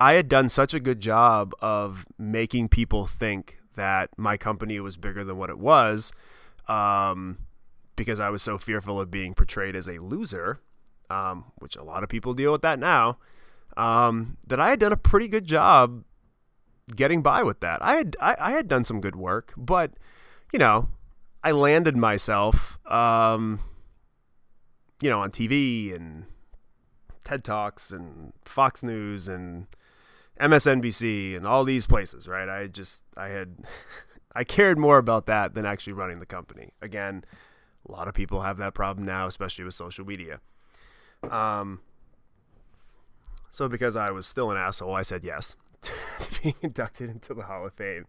I 0.00 0.14
had 0.14 0.28
done 0.28 0.48
such 0.48 0.74
a 0.74 0.80
good 0.80 1.00
job 1.00 1.52
of 1.60 2.04
making 2.18 2.68
people 2.68 3.06
think 3.06 3.58
that 3.76 4.10
my 4.16 4.36
company 4.36 4.80
was 4.80 4.96
bigger 4.96 5.24
than 5.24 5.36
what 5.36 5.50
it 5.50 5.58
was 5.58 6.12
um, 6.68 7.38
because 7.96 8.20
I 8.20 8.30
was 8.30 8.42
so 8.42 8.58
fearful 8.58 9.00
of 9.00 9.10
being 9.10 9.34
portrayed 9.34 9.76
as 9.76 9.88
a 9.88 9.98
loser, 9.98 10.60
um, 11.10 11.46
which 11.56 11.76
a 11.76 11.82
lot 11.82 12.02
of 12.02 12.08
people 12.08 12.34
deal 12.34 12.52
with 12.52 12.62
that 12.62 12.78
now, 12.78 13.18
um, 13.76 14.36
that 14.46 14.60
I 14.60 14.70
had 14.70 14.80
done 14.80 14.92
a 14.92 14.96
pretty 14.96 15.28
good 15.28 15.44
job 15.44 16.04
getting 16.94 17.22
by 17.22 17.42
with 17.42 17.60
that. 17.60 17.82
I 17.82 17.94
had 17.96 18.16
I, 18.20 18.36
I 18.38 18.50
had 18.52 18.68
done 18.68 18.84
some 18.84 19.00
good 19.00 19.16
work, 19.16 19.52
but 19.56 19.92
you 20.52 20.58
know, 20.58 20.88
I 21.42 21.52
landed 21.52 21.96
myself, 21.96 22.78
um, 22.86 23.60
you 25.00 25.10
know, 25.10 25.20
on 25.20 25.30
TV 25.30 25.94
and 25.94 26.26
TED 27.24 27.44
Talks 27.44 27.90
and 27.90 28.32
Fox 28.44 28.82
News 28.82 29.28
and 29.28 29.66
MSNBC 30.40 31.36
and 31.36 31.46
all 31.46 31.64
these 31.64 31.86
places, 31.86 32.26
right? 32.26 32.48
I 32.48 32.66
just 32.66 33.04
I 33.16 33.28
had 33.28 33.56
I 34.34 34.44
cared 34.44 34.78
more 34.78 34.98
about 34.98 35.26
that 35.26 35.54
than 35.54 35.64
actually 35.64 35.92
running 35.92 36.18
the 36.18 36.26
company. 36.26 36.70
Again, 36.82 37.24
a 37.88 37.92
lot 37.92 38.08
of 38.08 38.14
people 38.14 38.40
have 38.40 38.56
that 38.58 38.74
problem 38.74 39.06
now, 39.06 39.26
especially 39.26 39.64
with 39.64 39.74
social 39.74 40.04
media. 40.04 40.40
Um, 41.30 41.80
so 43.50 43.68
because 43.68 43.96
I 43.96 44.10
was 44.10 44.26
still 44.26 44.50
an 44.50 44.56
asshole, 44.56 44.94
I 44.94 45.02
said 45.02 45.22
yes 45.22 45.56
to 45.82 46.42
being 46.42 46.56
inducted 46.62 47.10
into 47.10 47.34
the 47.34 47.42
Hall 47.42 47.66
of 47.66 47.74
Fame. 47.74 48.06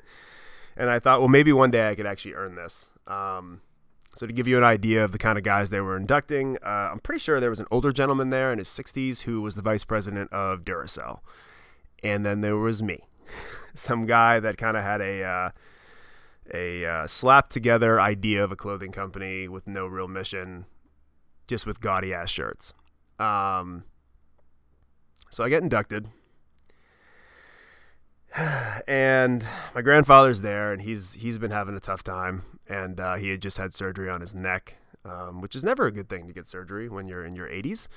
And 0.75 0.89
I 0.89 0.99
thought, 0.99 1.19
well, 1.19 1.29
maybe 1.29 1.53
one 1.53 1.71
day 1.71 1.89
I 1.89 1.95
could 1.95 2.07
actually 2.07 2.33
earn 2.33 2.55
this. 2.55 2.91
Um, 3.07 3.61
so 4.15 4.25
to 4.25 4.33
give 4.33 4.47
you 4.47 4.57
an 4.57 4.63
idea 4.63 5.03
of 5.03 5.11
the 5.11 5.17
kind 5.17 5.37
of 5.37 5.43
guys 5.43 5.69
they 5.69 5.79
were 5.79 5.95
inducting, 5.95 6.57
uh, 6.65 6.89
I'm 6.91 6.99
pretty 6.99 7.19
sure 7.19 7.39
there 7.39 7.49
was 7.49 7.59
an 7.59 7.67
older 7.69 7.91
gentleman 7.91 8.29
there 8.29 8.51
in 8.51 8.57
his 8.57 8.67
60s 8.67 9.21
who 9.21 9.41
was 9.41 9.55
the 9.55 9.61
vice 9.61 9.83
president 9.83 10.33
of 10.33 10.65
Duracell 10.65 11.19
and 12.05 12.23
then 12.25 12.41
there 12.41 12.55
was 12.55 12.83
me, 12.83 12.99
some 13.73 14.05
guy 14.05 14.39
that 14.39 14.57
kind 14.57 14.77
of 14.77 14.83
had 14.83 15.01
a 15.01 15.23
uh, 15.23 15.49
a 16.53 16.85
uh, 16.85 17.07
slapped 17.07 17.51
together 17.51 17.99
idea 17.99 18.43
of 18.43 18.51
a 18.51 18.55
clothing 18.55 18.91
company 18.91 19.47
with 19.47 19.65
no 19.65 19.87
real 19.87 20.07
mission, 20.07 20.65
just 21.47 21.65
with 21.65 21.81
gaudy 21.81 22.13
ass 22.13 22.29
shirts. 22.29 22.73
Um, 23.17 23.85
so 25.31 25.43
I 25.43 25.49
get 25.49 25.63
inducted, 25.63 26.07
and 28.87 29.43
my 29.73 29.81
grandfather's 29.81 30.43
there, 30.43 30.71
and 30.71 30.83
he's 30.83 31.13
he's 31.13 31.39
been 31.39 31.51
having 31.51 31.75
a 31.75 31.79
tough 31.79 32.03
time, 32.03 32.43
and 32.69 32.99
uh, 32.99 33.15
he 33.15 33.29
had 33.29 33.41
just 33.41 33.57
had 33.57 33.73
surgery 33.73 34.09
on 34.11 34.21
his 34.21 34.35
neck, 34.35 34.77
um, 35.05 35.41
which 35.41 35.55
is 35.55 35.63
never 35.63 35.85
a 35.85 35.91
good 35.91 36.09
thing 36.09 36.27
to 36.27 36.33
get 36.33 36.47
surgery 36.47 36.89
when 36.89 37.07
you're 37.07 37.23
in 37.23 37.35
your 37.35 37.47
80s 37.47 37.87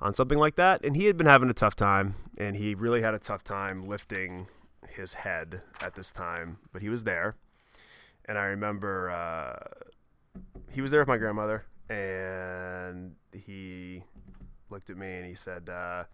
on 0.00 0.14
something 0.14 0.38
like 0.38 0.54
that. 0.56 0.84
And 0.84 0.96
he 0.96 1.06
had 1.06 1.16
been 1.16 1.26
having 1.26 1.50
a 1.50 1.54
tough 1.54 1.74
time, 1.74 2.14
and 2.38 2.56
he 2.56 2.74
really 2.74 3.02
had 3.02 3.14
a 3.14 3.18
tough 3.18 3.42
time 3.42 3.86
lifting 3.86 4.46
his 4.88 5.14
head 5.14 5.62
at 5.80 5.94
this 5.94 6.12
time, 6.12 6.58
but 6.72 6.82
he 6.82 6.88
was 6.88 7.04
there. 7.04 7.36
And 8.24 8.38
I 8.38 8.44
remember 8.44 9.10
uh, 9.10 10.38
he 10.70 10.80
was 10.80 10.90
there 10.90 11.00
with 11.00 11.08
my 11.08 11.18
grandmother, 11.18 11.64
and 11.88 13.14
he 13.32 14.04
looked 14.70 14.90
at 14.90 14.96
me 14.96 15.16
and 15.16 15.26
he 15.26 15.34
said, 15.34 15.68
uh, 15.68 16.04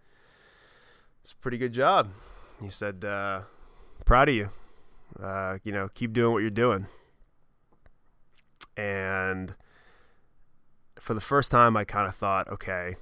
"It's 1.21 1.33
a 1.33 1.35
pretty 1.35 1.57
good 1.57 1.73
job." 1.73 2.09
He 2.61 2.69
said, 2.69 3.05
uh, 3.05 3.43
"Proud 4.05 4.29
of 4.29 4.35
you. 4.35 4.49
Uh, 5.21 5.59
you 5.63 5.71
know, 5.71 5.89
keep 5.93 6.13
doing 6.13 6.33
what 6.33 6.39
you're 6.39 6.49
doing." 6.49 6.87
And 8.75 9.55
for 10.99 11.13
the 11.13 11.21
first 11.21 11.51
time, 11.51 11.77
I 11.77 11.83
kind 11.83 12.07
of 12.07 12.15
thought, 12.15 12.47
okay, 12.47 12.95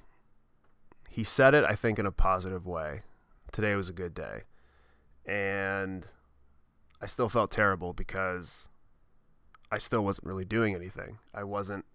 he 1.10 1.24
said 1.24 1.54
it, 1.54 1.64
I 1.64 1.74
think, 1.74 2.00
in 2.00 2.06
a 2.06 2.12
positive 2.12 2.66
way. 2.66 3.02
Today 3.52 3.76
was 3.76 3.90
a 3.90 3.94
good 3.94 4.14
day. 4.14 4.44
And 5.26 6.08
I 7.02 7.06
still 7.06 7.30
felt 7.30 7.52
terrible 7.52 7.94
because 7.94 8.70
I 9.72 9.78
still 9.78 10.04
wasn't 10.04 10.28
really 10.28 10.46
doing 10.46 10.76
anything. 10.76 11.20
I 11.34 11.44
wasn't 11.44 11.86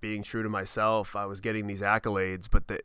being 0.00 0.22
true 0.22 0.42
to 0.42 0.48
myself. 0.48 1.14
I 1.16 1.26
was 1.26 1.40
getting 1.40 1.66
these 1.66 1.80
accolades, 1.80 2.48
but 2.50 2.66
the, 2.66 2.80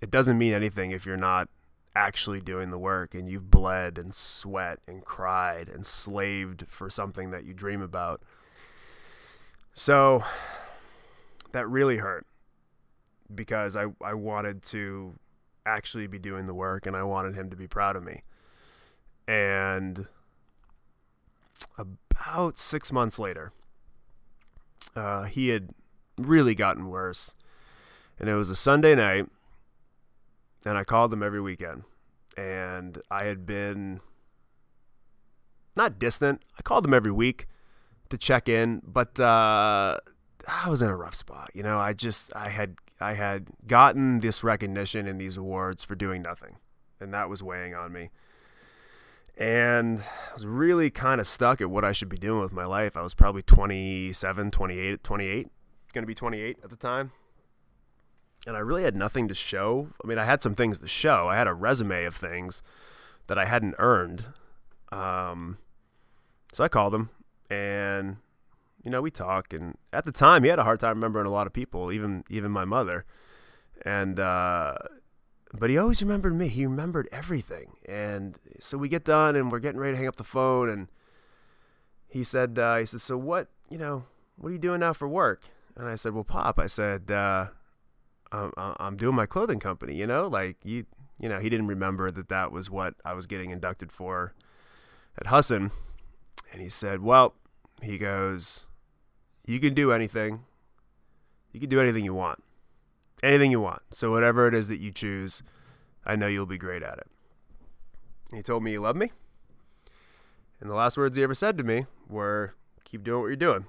it 0.00 0.10
doesn't 0.10 0.38
mean 0.38 0.52
anything 0.52 0.90
if 0.90 1.06
you're 1.06 1.16
not 1.16 1.48
actually 1.96 2.40
doing 2.40 2.70
the 2.70 2.78
work 2.78 3.14
and 3.14 3.28
you've 3.28 3.50
bled 3.50 3.98
and 3.98 4.14
sweat 4.14 4.80
and 4.86 5.04
cried 5.04 5.68
and 5.68 5.86
slaved 5.86 6.66
for 6.68 6.90
something 6.90 7.30
that 7.30 7.44
you 7.44 7.54
dream 7.54 7.80
about. 7.80 8.20
So 9.72 10.22
that 11.54 11.68
really 11.68 11.96
hurt 11.96 12.26
because 13.34 13.76
I, 13.76 13.86
I 14.02 14.12
wanted 14.14 14.62
to 14.64 15.14
actually 15.64 16.06
be 16.06 16.18
doing 16.18 16.44
the 16.44 16.54
work 16.54 16.84
and 16.84 16.94
I 16.94 17.04
wanted 17.04 17.34
him 17.34 17.48
to 17.50 17.56
be 17.56 17.66
proud 17.66 17.96
of 17.96 18.04
me. 18.04 18.22
And 19.26 20.06
about 21.78 22.58
six 22.58 22.92
months 22.92 23.18
later, 23.18 23.52
uh, 24.94 25.24
he 25.24 25.48
had 25.48 25.70
really 26.18 26.54
gotten 26.54 26.88
worse. 26.88 27.34
And 28.18 28.28
it 28.28 28.34
was 28.34 28.50
a 28.50 28.56
Sunday 28.56 28.94
night, 28.94 29.26
and 30.64 30.78
I 30.78 30.84
called 30.84 31.12
him 31.12 31.22
every 31.22 31.40
weekend. 31.40 31.82
And 32.36 33.00
I 33.10 33.24
had 33.24 33.46
been 33.46 34.00
not 35.76 35.98
distant. 35.98 36.42
I 36.58 36.62
called 36.62 36.86
him 36.86 36.94
every 36.94 37.10
week 37.10 37.46
to 38.10 38.18
check 38.18 38.48
in, 38.48 38.82
but 38.84 39.18
uh, 39.18 39.98
I 40.48 40.68
was 40.68 40.82
in 40.82 40.88
a 40.88 40.96
rough 40.96 41.14
spot. 41.14 41.50
You 41.54 41.62
know, 41.62 41.78
I 41.78 41.92
just 41.92 42.34
I 42.34 42.48
had 42.48 42.76
I 43.00 43.14
had 43.14 43.46
gotten 43.66 44.20
this 44.20 44.44
recognition 44.44 45.06
and 45.06 45.20
these 45.20 45.36
awards 45.36 45.84
for 45.84 45.94
doing 45.94 46.22
nothing, 46.22 46.56
and 47.00 47.12
that 47.14 47.28
was 47.28 47.42
weighing 47.42 47.74
on 47.74 47.92
me. 47.92 48.10
And 49.36 49.98
I 49.98 50.34
was 50.34 50.46
really 50.46 50.90
kind 50.90 51.20
of 51.20 51.26
stuck 51.26 51.60
at 51.60 51.68
what 51.68 51.84
I 51.84 51.92
should 51.92 52.08
be 52.08 52.16
doing 52.16 52.40
with 52.40 52.52
my 52.52 52.64
life. 52.64 52.96
I 52.96 53.02
was 53.02 53.14
probably 53.14 53.42
27, 53.42 54.52
28, 54.52 55.02
28, 55.02 55.48
going 55.92 56.02
to 56.02 56.06
be 56.06 56.14
28 56.14 56.58
at 56.62 56.70
the 56.70 56.76
time. 56.76 57.10
And 58.46 58.56
I 58.56 58.60
really 58.60 58.84
had 58.84 58.94
nothing 58.94 59.26
to 59.26 59.34
show. 59.34 59.88
I 60.04 60.06
mean, 60.06 60.18
I 60.18 60.24
had 60.24 60.40
some 60.40 60.54
things 60.54 60.78
to 60.78 60.86
show. 60.86 61.28
I 61.28 61.36
had 61.36 61.48
a 61.48 61.54
resume 61.54 62.04
of 62.04 62.14
things 62.14 62.62
that 63.26 63.36
I 63.36 63.46
hadn't 63.46 63.74
earned. 63.78 64.26
Um, 64.92 65.58
so 66.52 66.62
I 66.62 66.68
called 66.68 66.94
him 66.94 67.10
and 67.50 68.18
you 68.84 68.90
know, 68.90 69.00
we 69.00 69.10
talk, 69.10 69.52
and 69.52 69.76
at 69.92 70.04
the 70.04 70.12
time, 70.12 70.44
he 70.44 70.50
had 70.50 70.58
a 70.58 70.64
hard 70.64 70.80
time 70.80 70.96
remembering 70.96 71.26
a 71.26 71.30
lot 71.30 71.46
of 71.46 71.52
people, 71.52 71.90
even 71.90 72.24
even 72.28 72.50
my 72.50 72.64
mother, 72.64 73.04
and 73.84 74.20
uh, 74.20 74.74
but 75.52 75.70
he 75.70 75.78
always 75.78 76.02
remembered 76.02 76.36
me. 76.36 76.48
He 76.48 76.66
remembered 76.66 77.08
everything, 77.10 77.76
and 77.86 78.38
so 78.60 78.76
we 78.76 78.88
get 78.88 79.04
done, 79.04 79.36
and 79.36 79.50
we're 79.50 79.60
getting 79.60 79.80
ready 79.80 79.94
to 79.94 79.98
hang 79.98 80.08
up 80.08 80.16
the 80.16 80.24
phone, 80.24 80.68
and 80.68 80.88
he 82.08 82.22
said, 82.22 82.58
uh, 82.58 82.76
he 82.76 82.86
said, 82.86 83.00
so 83.00 83.16
what, 83.16 83.48
you 83.68 83.76
know, 83.76 84.04
what 84.36 84.50
are 84.50 84.52
you 84.52 84.58
doing 84.58 84.80
now 84.80 84.92
for 84.92 85.08
work? 85.08 85.42
And 85.76 85.88
I 85.88 85.96
said, 85.96 86.14
well, 86.14 86.22
Pop, 86.22 86.60
I 86.60 86.66
said, 86.66 87.10
uh, 87.10 87.48
I'm, 88.30 88.52
I'm 88.56 88.96
doing 88.96 89.16
my 89.16 89.26
clothing 89.26 89.58
company, 89.58 89.96
you 89.96 90.06
know, 90.06 90.28
like 90.28 90.58
you, 90.62 90.86
you 91.18 91.28
know, 91.28 91.40
he 91.40 91.48
didn't 91.48 91.66
remember 91.66 92.10
that 92.10 92.28
that 92.28 92.52
was 92.52 92.70
what 92.70 92.94
I 93.04 93.14
was 93.14 93.26
getting 93.26 93.50
inducted 93.50 93.90
for 93.90 94.34
at 95.18 95.26
Husson. 95.26 95.70
And 96.52 96.62
he 96.62 96.68
said, 96.68 97.00
well, 97.00 97.34
he 97.82 97.98
goes, 97.98 98.68
you 99.46 99.60
can 99.60 99.74
do 99.74 99.92
anything. 99.92 100.40
You 101.52 101.60
can 101.60 101.68
do 101.68 101.80
anything 101.80 102.04
you 102.04 102.14
want. 102.14 102.42
Anything 103.22 103.50
you 103.50 103.60
want. 103.60 103.82
So 103.92 104.10
whatever 104.10 104.48
it 104.48 104.54
is 104.54 104.68
that 104.68 104.78
you 104.78 104.90
choose, 104.90 105.42
I 106.04 106.16
know 106.16 106.26
you'll 106.26 106.46
be 106.46 106.58
great 106.58 106.82
at 106.82 106.98
it. 106.98 107.06
he 108.32 108.42
told 108.42 108.62
me 108.62 108.72
he 108.72 108.78
loved 108.78 108.98
me. 108.98 109.10
And 110.60 110.70
the 110.70 110.74
last 110.74 110.96
words 110.96 111.16
he 111.16 111.22
ever 111.22 111.34
said 111.34 111.58
to 111.58 111.64
me 111.64 111.86
were, 112.08 112.54
keep 112.84 113.04
doing 113.04 113.20
what 113.20 113.26
you're 113.26 113.36
doing. 113.36 113.66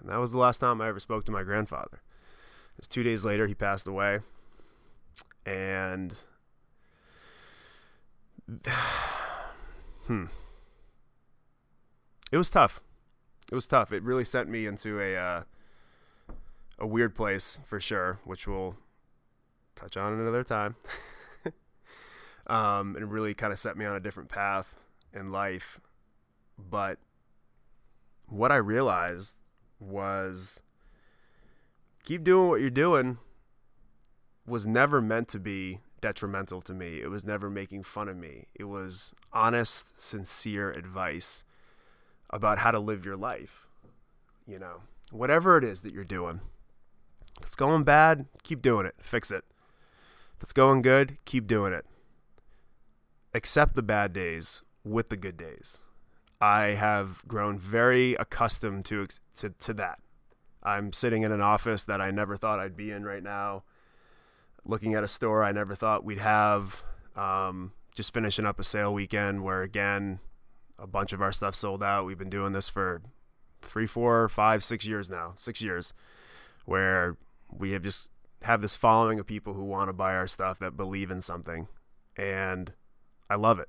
And 0.00 0.10
that 0.10 0.18
was 0.18 0.32
the 0.32 0.38
last 0.38 0.58
time 0.58 0.80
I 0.80 0.88
ever 0.88 1.00
spoke 1.00 1.24
to 1.26 1.32
my 1.32 1.42
grandfather. 1.42 2.02
It 2.74 2.78
was 2.78 2.88
two 2.88 3.02
days 3.02 3.24
later, 3.24 3.46
he 3.46 3.54
passed 3.54 3.86
away. 3.86 4.18
And, 5.44 6.14
hmm, 10.06 10.26
it 12.30 12.36
was 12.36 12.50
tough 12.50 12.80
it 13.50 13.54
was 13.54 13.66
tough. 13.66 13.92
It 13.92 14.02
really 14.02 14.24
sent 14.24 14.48
me 14.48 14.66
into 14.66 15.00
a 15.00 15.16
uh, 15.16 15.42
a 16.78 16.86
weird 16.86 17.14
place 17.14 17.60
for 17.64 17.80
sure, 17.80 18.18
which 18.24 18.46
we'll 18.46 18.76
touch 19.74 19.96
on 19.96 20.12
another 20.12 20.44
time. 20.44 20.76
um, 22.46 22.96
and 22.96 23.10
really 23.10 23.34
kind 23.34 23.52
of 23.52 23.58
set 23.58 23.76
me 23.76 23.84
on 23.84 23.96
a 23.96 24.00
different 24.00 24.28
path 24.28 24.76
in 25.12 25.30
life. 25.30 25.80
But 26.58 26.98
what 28.26 28.50
I 28.50 28.56
realized 28.56 29.38
was 29.78 30.62
keep 32.04 32.24
doing 32.24 32.48
what 32.48 32.60
you're 32.60 32.70
doing 32.70 33.18
was 34.46 34.66
never 34.66 35.00
meant 35.00 35.28
to 35.28 35.38
be 35.38 35.80
detrimental 36.00 36.60
to 36.62 36.72
me. 36.72 37.00
It 37.00 37.10
was 37.10 37.24
never 37.24 37.50
making 37.50 37.82
fun 37.82 38.08
of 38.08 38.16
me. 38.16 38.46
It 38.54 38.64
was 38.64 39.12
honest, 39.32 40.00
sincere 40.00 40.70
advice 40.70 41.44
about 42.30 42.58
how 42.58 42.70
to 42.70 42.78
live 42.78 43.04
your 43.04 43.16
life. 43.16 43.66
You 44.46 44.58
know, 44.58 44.82
whatever 45.10 45.58
it 45.58 45.64
is 45.64 45.82
that 45.82 45.92
you're 45.92 46.04
doing. 46.04 46.40
If 47.40 47.46
it's 47.46 47.56
going 47.56 47.84
bad, 47.84 48.26
keep 48.42 48.62
doing 48.62 48.86
it. 48.86 48.94
Fix 49.00 49.30
it. 49.30 49.44
If 50.36 50.42
it's 50.42 50.52
going 50.52 50.82
good, 50.82 51.18
keep 51.24 51.46
doing 51.46 51.72
it. 51.72 51.84
Accept 53.34 53.74
the 53.74 53.82
bad 53.82 54.12
days 54.12 54.62
with 54.84 55.08
the 55.08 55.16
good 55.16 55.36
days. 55.36 55.80
I 56.40 56.68
have 56.68 57.26
grown 57.26 57.58
very 57.58 58.14
accustomed 58.14 58.84
to, 58.86 59.06
to, 59.38 59.50
to 59.50 59.74
that. 59.74 59.98
I'm 60.62 60.92
sitting 60.92 61.22
in 61.22 61.32
an 61.32 61.40
office 61.40 61.84
that 61.84 62.00
I 62.00 62.10
never 62.10 62.36
thought 62.36 62.58
I'd 62.58 62.76
be 62.76 62.90
in 62.90 63.04
right 63.04 63.22
now, 63.22 63.62
looking 64.64 64.94
at 64.94 65.04
a 65.04 65.08
store 65.08 65.44
I 65.44 65.52
never 65.52 65.74
thought 65.74 66.04
we'd 66.04 66.18
have, 66.18 66.82
um, 67.14 67.72
just 67.94 68.12
finishing 68.12 68.44
up 68.44 68.58
a 68.58 68.64
sale 68.64 68.92
weekend 68.92 69.44
where, 69.44 69.62
again, 69.62 70.18
a 70.78 70.86
bunch 70.86 71.12
of 71.12 71.20
our 71.22 71.32
stuff 71.32 71.54
sold 71.54 71.82
out. 71.82 72.06
We've 72.06 72.18
been 72.18 72.30
doing 72.30 72.52
this 72.52 72.68
for 72.68 73.02
three, 73.62 73.86
four, 73.86 74.28
five, 74.28 74.62
six 74.62 74.86
years 74.86 75.10
now, 75.10 75.34
six 75.36 75.60
years, 75.60 75.94
where 76.64 77.16
we 77.50 77.72
have 77.72 77.82
just 77.82 78.10
have 78.42 78.62
this 78.62 78.76
following 78.76 79.18
of 79.18 79.26
people 79.26 79.54
who 79.54 79.64
want 79.64 79.88
to 79.88 79.92
buy 79.92 80.14
our 80.14 80.26
stuff 80.26 80.58
that 80.58 80.76
believe 80.76 81.10
in 81.10 81.20
something, 81.20 81.68
and 82.16 82.72
I 83.28 83.36
love 83.36 83.58
it. 83.58 83.68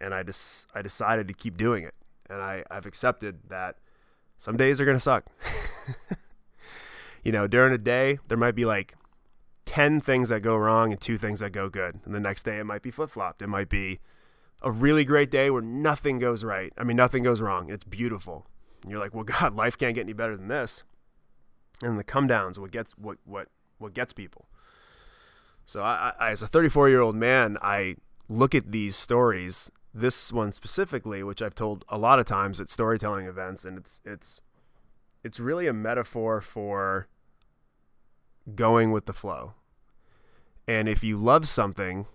And 0.00 0.14
I 0.14 0.22
just 0.22 0.70
I 0.74 0.82
decided 0.82 1.28
to 1.28 1.34
keep 1.34 1.56
doing 1.56 1.84
it, 1.84 1.94
and 2.28 2.40
I 2.40 2.64
I've 2.70 2.86
accepted 2.86 3.40
that 3.48 3.76
some 4.36 4.56
days 4.56 4.80
are 4.80 4.84
gonna 4.84 5.00
suck. 5.00 5.26
you 7.24 7.32
know, 7.32 7.46
during 7.46 7.72
a 7.72 7.78
day 7.78 8.18
there 8.28 8.38
might 8.38 8.54
be 8.54 8.64
like 8.64 8.94
10 9.64 10.00
things 10.00 10.30
that 10.30 10.40
go 10.40 10.56
wrong 10.56 10.92
and 10.92 11.00
two 11.00 11.18
things 11.18 11.40
that 11.40 11.50
go 11.50 11.68
good. 11.68 12.00
And 12.06 12.14
the 12.14 12.20
next 12.20 12.44
day 12.44 12.58
it 12.58 12.64
might 12.64 12.80
be 12.80 12.90
flip 12.90 13.10
flopped. 13.10 13.42
It 13.42 13.48
might 13.48 13.68
be 13.68 14.00
a 14.62 14.70
really 14.70 15.04
great 15.04 15.30
day 15.30 15.50
where 15.50 15.62
nothing 15.62 16.18
goes 16.18 16.44
right. 16.44 16.72
I 16.76 16.84
mean, 16.84 16.96
nothing 16.96 17.22
goes 17.22 17.40
wrong. 17.40 17.70
It's 17.70 17.84
beautiful. 17.84 18.46
And 18.82 18.90
you're 18.90 19.00
like, 19.00 19.14
well, 19.14 19.24
God, 19.40 19.54
life 19.54 19.78
can't 19.78 19.94
get 19.94 20.02
any 20.02 20.12
better 20.12 20.36
than 20.36 20.48
this. 20.48 20.84
And 21.82 21.98
the 21.98 22.04
come 22.04 22.26
downs, 22.26 22.58
what 22.58 22.72
gets 22.72 22.92
what 22.98 23.18
what 23.24 23.48
what 23.78 23.94
gets 23.94 24.12
people. 24.12 24.46
So 25.64 25.82
I, 25.82 26.12
I 26.18 26.30
as 26.30 26.42
a 26.42 26.48
34 26.48 26.88
year 26.88 27.00
old 27.00 27.14
man, 27.14 27.56
I 27.62 27.96
look 28.28 28.54
at 28.54 28.72
these 28.72 28.96
stories. 28.96 29.70
This 29.94 30.32
one 30.32 30.52
specifically, 30.52 31.22
which 31.22 31.40
I've 31.40 31.54
told 31.54 31.84
a 31.88 31.98
lot 31.98 32.18
of 32.18 32.26
times 32.26 32.60
at 32.60 32.68
storytelling 32.68 33.26
events, 33.26 33.64
and 33.64 33.78
it's 33.78 34.00
it's 34.04 34.40
it's 35.22 35.38
really 35.38 35.66
a 35.66 35.72
metaphor 35.72 36.40
for 36.40 37.06
going 38.54 38.90
with 38.90 39.06
the 39.06 39.12
flow. 39.12 39.54
And 40.66 40.88
if 40.88 41.02
you 41.04 41.16
love 41.16 41.46
something, 41.48 42.06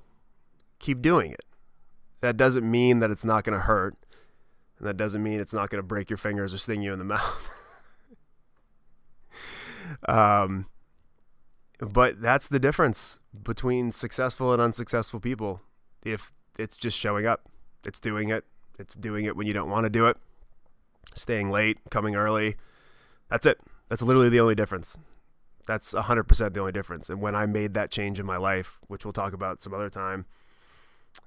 keep 0.80 1.02
doing 1.02 1.32
it 1.32 1.46
that 2.24 2.38
doesn't 2.38 2.70
mean 2.70 3.00
that 3.00 3.12
it's 3.12 3.26
not 3.26 3.44
going 3.44 3.54
to 3.54 3.66
hurt. 3.66 3.98
And 4.80 4.88
that 4.88 4.96
doesn't 4.96 5.22
mean 5.22 5.42
it's 5.42 5.54
not 5.54 5.70
going 5.70 5.80
to 5.80 5.86
break 5.86 6.10
your 6.10 6.16
fingers 6.16 6.54
or 6.54 6.58
sting 6.58 6.82
you 6.82 6.94
in 6.94 7.00
the 7.00 7.04
mouth. 7.16 7.50
um, 10.08 10.68
but 11.80 12.22
that's 12.22 12.48
the 12.48 12.60
difference 12.60 13.20
between 13.44 13.92
successful 13.92 14.54
and 14.54 14.62
unsuccessful 14.62 15.20
people. 15.20 15.64
If 16.06 16.32
it's 16.58 16.78
just 16.78 16.98
showing 16.98 17.28
up, 17.28 17.42
it's 17.86 18.00
doing 18.00 18.30
it, 18.30 18.46
it's 18.80 18.96
doing 18.96 19.26
it 19.26 19.36
when 19.36 19.46
you 19.46 19.52
don't 19.52 19.70
want 19.70 19.84
to 19.86 19.90
do 19.90 20.08
it, 20.08 20.16
staying 21.16 21.52
late, 21.52 21.78
coming 21.92 22.16
early. 22.16 22.56
That's 23.30 23.46
it. 23.46 23.60
That's 23.90 24.02
literally 24.02 24.30
the 24.30 24.40
only 24.40 24.56
difference. 24.56 24.98
That's 25.68 25.94
100% 25.94 26.54
the 26.54 26.60
only 26.62 26.72
difference. 26.72 27.10
And 27.10 27.20
when 27.20 27.36
I 27.36 27.48
made 27.48 27.74
that 27.74 27.92
change 27.92 28.18
in 28.18 28.26
my 28.26 28.38
life, 28.38 28.80
which 28.88 29.04
we'll 29.04 29.12
talk 29.12 29.34
about 29.34 29.62
some 29.62 29.74
other 29.74 29.90
time, 29.90 30.26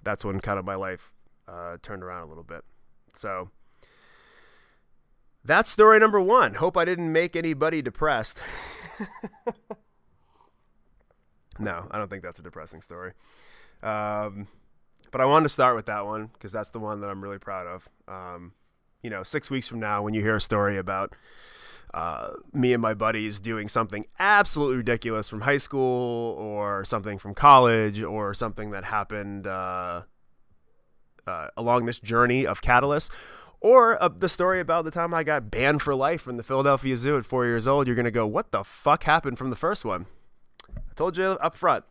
that's 0.03 0.25
when 0.25 0.41
kind 0.41 0.59
of 0.59 0.65
my 0.65 0.75
life 0.75 1.13
uh, 1.49 1.77
turned 1.83 2.03
around 2.03 2.23
a 2.23 2.27
little 2.27 2.45
bit. 2.45 2.65
So 3.15 3.51
that's 5.45 5.71
story 5.71 5.99
number 5.99 6.21
one. 6.21 6.55
Hope 6.55 6.77
I 6.77 6.85
didn't 6.85 7.13
make 7.13 7.37
anybody 7.37 7.83
depressed. 7.83 8.39
no, 11.59 11.87
I 11.91 11.99
don't 11.99 12.09
think 12.11 12.23
that's 12.23 12.39
a 12.39 12.43
depressing 12.43 12.81
story. 12.81 13.13
Um, 13.83 14.49
but 15.11 15.21
I 15.21 15.25
wanted 15.25 15.45
to 15.45 15.51
start 15.51 15.77
with 15.77 15.87
that 15.87 16.05
one 16.05 16.31
because 16.33 16.53
that's 16.53 16.71
the 16.71 16.81
one 16.81 17.01
that 17.01 17.09
I'm 17.09 17.23
really 17.23 17.39
proud 17.39 17.67
of. 17.67 17.89
Um, 18.09 18.53
you 19.03 19.11
know, 19.11 19.23
six 19.23 19.51
weeks 19.51 19.69
from 19.69 19.81
now, 19.81 20.03
when 20.03 20.15
you 20.15 20.21
hear 20.21 20.37
a 20.37 20.41
story 20.41 20.77
about 20.77 21.15
uh, 21.97 22.35
me 22.53 22.75
and 22.75 22.83
my 22.83 22.93
buddies 22.93 23.41
doing 23.41 23.69
something 23.69 24.05
absolutely 24.19 24.77
ridiculous 24.77 25.31
from 25.31 25.41
high 25.41 25.57
school 25.57 26.37
or 26.39 26.85
something 26.85 27.17
from 27.17 27.35
college 27.35 28.03
or 28.03 28.35
something 28.35 28.71
that 28.71 28.85
happened 28.85 29.47
uh, 29.47 30.03
uh, 31.27 31.49
along 31.57 31.87
this 31.87 31.99
journey 31.99 32.47
of 32.47 32.61
Catalyst, 32.61 33.11
or 33.63 33.99
the 34.15 34.29
story 34.29 34.61
about 34.61 34.85
the 34.85 34.91
time 34.91 35.15
I 35.15 35.25
got 35.25 35.51
banned 35.51 35.81
for 35.81 35.95
life 35.95 36.21
from 36.21 36.37
the 36.37 36.43
Philadelphia 36.43 36.99
Zoo 36.99 37.17
at 37.17 37.25
four 37.25 37.47
years 37.47 37.67
old, 37.67 37.87
you're 37.87 37.97
going 37.97 38.05
to 38.05 38.11
go, 38.11 38.27
what 38.27 38.53
the 38.53 38.63
fuck 38.63 39.05
happened 39.05 39.39
from 39.39 39.49
the 39.49 39.57
first 39.57 39.83
one? 39.83 40.05
I 40.77 40.93
told 40.97 41.17
you 41.17 41.25
up 41.25 41.57
front. 41.57 41.87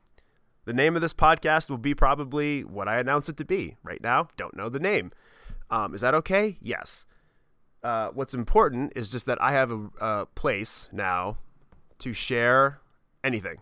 The 0.65 0.73
name 0.73 0.95
of 0.95 1.01
this 1.01 1.13
podcast 1.13 1.67
will 1.67 1.79
be 1.79 1.95
probably 1.95 2.63
what 2.63 2.87
I 2.87 2.99
announce 2.99 3.27
it 3.27 3.37
to 3.37 3.45
be. 3.45 3.75
Right 3.81 4.01
now, 4.03 4.27
don't 4.37 4.55
know 4.55 4.69
the 4.69 4.79
name. 4.79 5.11
Um, 5.71 5.95
is 5.95 6.01
that 6.01 6.13
okay? 6.13 6.59
Yes. 6.61 7.07
Uh, 7.85 8.09
what's 8.15 8.33
important 8.33 8.91
is 8.95 9.11
just 9.11 9.27
that 9.27 9.39
I 9.39 9.51
have 9.51 9.71
a, 9.71 9.89
a 10.01 10.25
place 10.25 10.89
now 10.91 11.37
to 11.99 12.13
share 12.13 12.79
anything. 13.23 13.57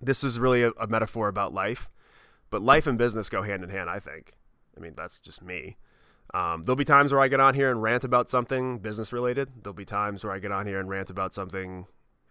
This 0.00 0.22
is 0.22 0.38
really 0.38 0.62
a, 0.62 0.70
a 0.78 0.86
metaphor 0.86 1.26
about 1.26 1.52
life, 1.52 1.90
but 2.50 2.62
life 2.62 2.86
and 2.86 2.96
business 2.96 3.28
go 3.28 3.42
hand 3.42 3.64
in 3.64 3.70
hand, 3.70 3.90
I 3.90 3.98
think. 3.98 4.34
I 4.76 4.80
mean, 4.80 4.92
that's 4.96 5.18
just 5.18 5.42
me. 5.42 5.76
Um, 6.32 6.62
there'll 6.62 6.76
be 6.76 6.84
times 6.84 7.12
where 7.12 7.20
I 7.20 7.26
get 7.26 7.40
on 7.40 7.54
here 7.54 7.68
and 7.68 7.82
rant 7.82 8.04
about 8.04 8.30
something 8.30 8.78
business 8.78 9.12
related. 9.12 9.48
There'll 9.64 9.74
be 9.74 9.84
times 9.84 10.22
where 10.22 10.32
I 10.32 10.38
get 10.38 10.52
on 10.52 10.64
here 10.64 10.78
and 10.78 10.88
rant 10.88 11.10
about 11.10 11.34
something, 11.34 11.86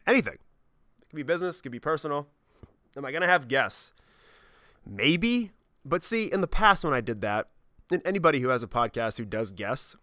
anything. 0.08 0.36
It 1.02 1.10
could 1.10 1.18
be 1.18 1.24
business, 1.24 1.60
it 1.60 1.64
could 1.64 1.74
be 1.74 1.80
personal. 1.82 2.30
Am 2.96 3.04
I 3.04 3.12
going 3.12 3.22
to 3.22 3.28
have 3.28 3.50
guests? 3.50 3.92
Maybe. 4.90 5.52
But 5.84 6.06
see, 6.06 6.28
in 6.28 6.40
the 6.40 6.48
past 6.48 6.86
when 6.86 6.94
I 6.94 7.02
did 7.02 7.20
that, 7.20 7.50
and 7.92 8.02
anybody 8.06 8.40
who 8.40 8.48
has 8.48 8.64
a 8.64 8.68
podcast 8.68 9.18
who 9.18 9.26
does 9.26 9.52
guests, 9.52 9.98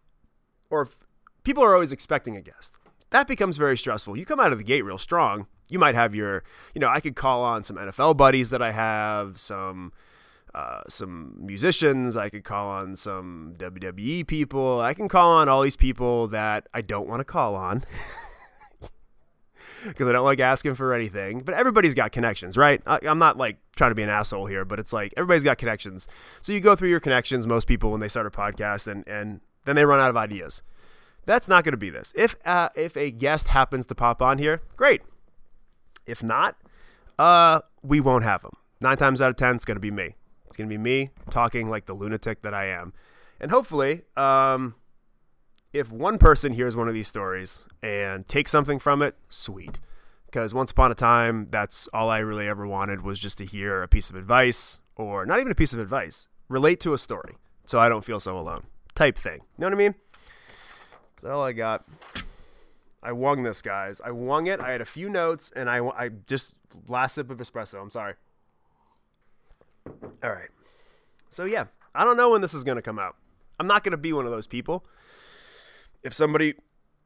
or 0.71 0.83
if 0.83 0.99
people 1.45 1.63
are 1.65 1.75
always 1.75 1.93
expecting 1.93 2.37
a 2.37 2.41
guest, 2.41 2.79
that 3.11 3.29
becomes 3.29 3.57
very 3.57 3.79
stressful. 3.79 4.17
You 4.17 4.27
come 4.27 4.41
out 4.41 4.53
of 4.53 4.59
the 4.59 4.65
gate 4.65 4.83
real 4.83 4.99
strong. 4.99 5.47
You 5.69 5.79
might 5.79 5.95
have 5.95 6.15
your, 6.15 6.45
you 6.75 6.81
know, 6.81 6.89
I 6.89 7.01
could 7.01 7.17
call 7.17 7.43
on 7.43 7.65
some 7.65 7.77
NFL 7.77 8.17
buddies 8.17 8.51
that 8.51 8.63
I 8.63 8.73
have, 8.73 9.39
some 9.41 9.93
uh, 10.55 10.81
some 10.89 11.35
musicians. 11.39 12.17
I 12.17 12.31
could 12.31 12.43
call 12.43 12.69
on 12.69 12.97
some 12.97 13.55
WWE 13.59 14.27
people. 14.27 14.81
I 14.81 14.95
can 14.95 15.07
call 15.07 15.33
on 15.33 15.49
all 15.51 15.61
these 15.63 15.77
people 15.77 16.29
that 16.29 16.67
I 16.73 16.81
don't 16.81 17.07
want 17.07 17.21
to 17.21 17.25
call 17.25 17.55
on 17.55 17.85
because 19.85 20.09
I 20.09 20.13
don't 20.13 20.25
like 20.25 20.41
asking 20.41 20.75
for 20.75 20.95
anything. 20.95 21.41
But 21.41 21.55
everybody's 21.55 21.93
got 21.93 22.11
connections, 22.11 22.57
right? 22.57 22.81
I, 22.87 23.01
am 23.03 23.19
not 23.19 23.37
like 23.37 23.59
trying 23.77 23.91
to 23.91 23.95
be 23.95 24.03
an 24.03 24.09
asshole 24.09 24.47
here, 24.47 24.65
but 24.65 24.79
it's 24.79 24.95
like 24.95 25.13
everybody's 25.17 25.43
got 25.45 25.59
connections. 25.59 26.09
So 26.41 26.53
you 26.53 26.61
go 26.61 26.75
through 26.75 26.89
your 26.89 27.01
connections, 27.01 27.47
most 27.47 27.67
people, 27.67 27.91
when 27.91 28.01
they 28.01 28.09
start 28.09 28.27
a 28.27 28.31
podcast, 28.31 28.89
and, 28.89 29.07
and 29.07 29.41
then 29.67 29.77
they 29.77 29.85
run 29.85 30.01
out 30.01 30.09
of 30.09 30.17
ideas. 30.17 30.63
That's 31.27 31.49
not 31.49 31.65
going 31.65 31.73
to 31.73 31.79
be 31.79 31.91
this. 31.91 32.15
If 32.17 32.37
uh, 32.47 32.71
if 32.75 32.97
a 32.97 33.11
guest 33.11 33.49
happens 33.49 33.85
to 33.87 33.95
pop 33.95 34.23
on 34.23 34.39
here, 34.39 34.63
great. 34.77 35.03
If 36.07 36.23
not, 36.23 36.57
uh, 37.19 37.61
we 37.83 38.01
won't 38.01 38.25
have 38.25 38.43
them. 38.43 38.55
Nine 38.81 38.97
times 38.97 39.21
out 39.21 39.31
of 39.31 39.37
ten, 39.37 39.57
it's 39.57 39.65
going 39.65 39.77
to 39.77 39.81
be 39.81 39.91
me. 39.91 40.15
It's 40.47 40.57
going 40.57 40.71
to 40.71 40.73
be 40.73 40.79
me 40.79 41.11
talking 41.29 41.69
like 41.69 41.87
the 41.87 41.95
lunatic 41.95 42.43
that 42.43 42.55
I 42.55 42.67
am. 42.67 42.93
And 43.41 43.51
hopefully, 43.51 44.03
um, 44.17 44.77
if 45.73 45.91
one 45.91 46.17
person 46.17 46.53
hears 46.53 46.77
one 46.77 46.87
of 46.87 46.95
these 46.95 47.09
stories 47.09 47.65
and 47.83 48.27
takes 48.29 48.53
something 48.53 48.79
from 48.79 49.03
it, 49.03 49.17
sweet. 49.29 49.81
Because 50.27 50.55
once 50.55 50.71
upon 50.71 50.93
a 50.93 50.95
time, 50.95 51.49
that's 51.51 51.89
all 51.89 52.09
I 52.09 52.19
really 52.19 52.47
ever 52.47 52.67
wanted 52.67 53.03
was 53.03 53.19
just 53.19 53.39
to 53.39 53.45
hear 53.45 53.83
a 53.83 53.89
piece 53.89 54.11
of 54.11 54.17
advice, 54.17 54.81
or 54.95 55.27
not 55.27 55.41
even 55.41 55.51
a 55.51 55.57
piece 55.57 55.73
of 55.73 55.81
advice, 55.81 56.29
relate 56.49 56.79
to 56.81 56.95
a 56.95 56.99
story 56.99 57.35
so 57.65 57.81
I 57.81 57.89
don't 57.89 58.05
feel 58.05 58.21
so 58.21 58.39
alone 58.39 58.67
type 58.97 59.17
thing. 59.17 59.37
You 59.37 59.43
know 59.59 59.67
what 59.67 59.75
I 59.75 59.77
mean? 59.77 59.95
That's 61.15 61.25
all 61.25 61.45
I 61.45 61.53
got. 61.53 61.85
I 63.03 63.13
wung 63.13 63.45
this, 63.45 63.63
guys. 63.63 64.01
I 64.05 64.11
wung 64.11 64.49
it. 64.49 64.59
I 64.59 64.73
had 64.73 64.81
a 64.81 64.87
few 64.87 65.09
notes, 65.09 65.53
and 65.55 65.71
I, 65.71 65.87
I 65.87 66.09
just 66.27 66.57
last 66.89 67.15
sip 67.15 67.31
of 67.31 67.39
espresso. 67.39 67.81
I'm 67.81 67.91
sorry. 67.91 68.15
All 69.87 70.33
right. 70.33 70.49
So 71.31 71.45
yeah, 71.45 71.67
I 71.95 72.05
don't 72.05 72.17
know 72.17 72.31
when 72.31 72.41
this 72.41 72.53
is 72.53 72.65
to 72.77 72.83
come 72.83 72.99
out. 72.99 73.15
I'm 73.61 73.67
not 73.67 73.85
to 73.93 73.97
be 73.97 74.13
one 74.13 74.25
of 74.25 74.33
those 74.33 74.47
people. 74.47 74.85
If 76.03 76.13
somebody 76.13 76.55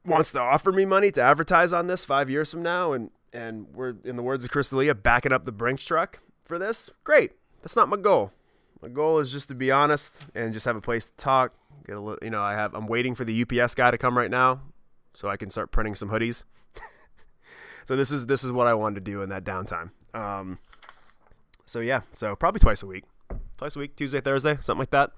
wants 0.05 0.33
to 0.33 0.41
offer 0.41 0.73
me 0.73 0.85
money 0.85 1.11
to 1.13 1.23
advertise 1.23 1.73
on 1.73 1.87
this 1.87 2.05
five 2.05 2.31
years 2.31 2.51
from 2.51 2.63
now, 2.63 2.93
and 2.93 3.11
and 3.33 3.67
we're 3.75 3.95
in 4.05 4.17
the 4.17 4.23
words 4.23 4.43
of 4.43 4.51
Crystalia, 4.51 5.01
backing 5.01 5.33
up 5.33 5.45
the 5.45 5.53
Brinks 5.53 5.85
truck 5.85 6.19
for 6.45 6.59
this, 6.59 6.91
great. 7.05 7.33
That's 7.63 7.77
not 7.77 7.89
my 7.89 7.97
goal. 7.97 8.33
My 8.81 8.89
goal 8.89 9.19
is 9.19 9.31
just 9.31 9.49
to 9.49 9.55
be 9.55 9.71
honest 9.71 10.25
and 10.35 10.55
just 10.55 10.65
have 10.65 10.77
a 10.77 10.81
place 10.81 11.07
to 11.07 11.17
talk. 11.17 11.55
Get 11.87 11.97
a 11.97 12.01
little, 12.01 12.19
you 12.23 12.31
know, 12.31 12.43
I 12.43 12.55
have. 12.55 12.75
I'm 12.75 12.87
waiting 12.87 13.15
for 13.15 13.25
the 13.25 13.43
UPS 13.43 13.75
guy 13.75 13.91
to 13.91 13.99
come 13.99 14.17
right 14.17 14.31
now, 14.31 14.61
so 15.15 15.29
I 15.29 15.37
can 15.37 15.51
start 15.51 15.73
printing 15.73 15.95
some 15.95 16.11
hoodies. 16.11 16.45
so 17.85 17.97
this 17.97 18.11
is 18.13 18.27
this 18.27 18.45
is 18.45 18.53
what 18.53 18.67
I 18.67 18.75
wanted 18.75 19.05
to 19.05 19.11
do 19.11 19.23
in 19.23 19.29
that 19.31 19.45
downtime. 19.45 19.91
Um, 20.15 20.59
so 21.67 21.81
yeah, 21.81 22.01
so 22.13 22.37
probably 22.37 22.61
twice 22.61 22.83
a 22.83 22.87
week, 22.87 23.05
twice 23.57 23.77
a 23.77 23.79
week, 23.79 23.97
Tuesday, 23.97 24.21
Thursday, 24.21 24.57
something 24.61 24.81
like 24.81 24.91
that. 24.91 25.13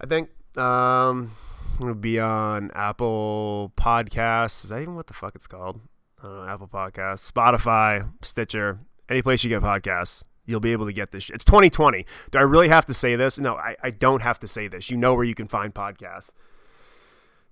I 0.00 0.06
think. 0.06 0.30
Um, 0.56 1.30
I'm 1.78 1.86
gonna 1.86 1.94
be 1.94 2.18
on 2.18 2.72
Apple 2.74 3.72
Podcasts. 3.76 4.64
Is 4.64 4.70
that 4.70 4.82
even 4.82 4.96
what 4.96 5.06
the 5.06 5.14
fuck 5.14 5.36
it's 5.36 5.46
called? 5.46 5.80
I 6.20 6.26
don't 6.26 6.36
know. 6.38 6.52
Apple 6.52 6.66
Podcasts, 6.66 7.30
Spotify, 7.30 8.10
Stitcher, 8.20 8.80
any 9.08 9.22
place 9.22 9.44
you 9.44 9.50
get 9.50 9.62
podcasts, 9.62 10.24
you'll 10.48 10.60
be 10.60 10.72
able 10.72 10.86
to 10.86 10.92
get 10.92 11.12
this. 11.12 11.28
It's 11.28 11.44
2020. 11.44 12.06
Do 12.30 12.38
I 12.38 12.42
really 12.42 12.68
have 12.68 12.86
to 12.86 12.94
say 12.94 13.14
this? 13.14 13.38
No, 13.38 13.56
I, 13.56 13.76
I 13.82 13.90
don't 13.90 14.22
have 14.22 14.38
to 14.40 14.48
say 14.48 14.66
this. 14.66 14.90
You 14.90 14.96
know 14.96 15.14
where 15.14 15.24
you 15.24 15.34
can 15.34 15.46
find 15.46 15.74
podcasts. 15.74 16.30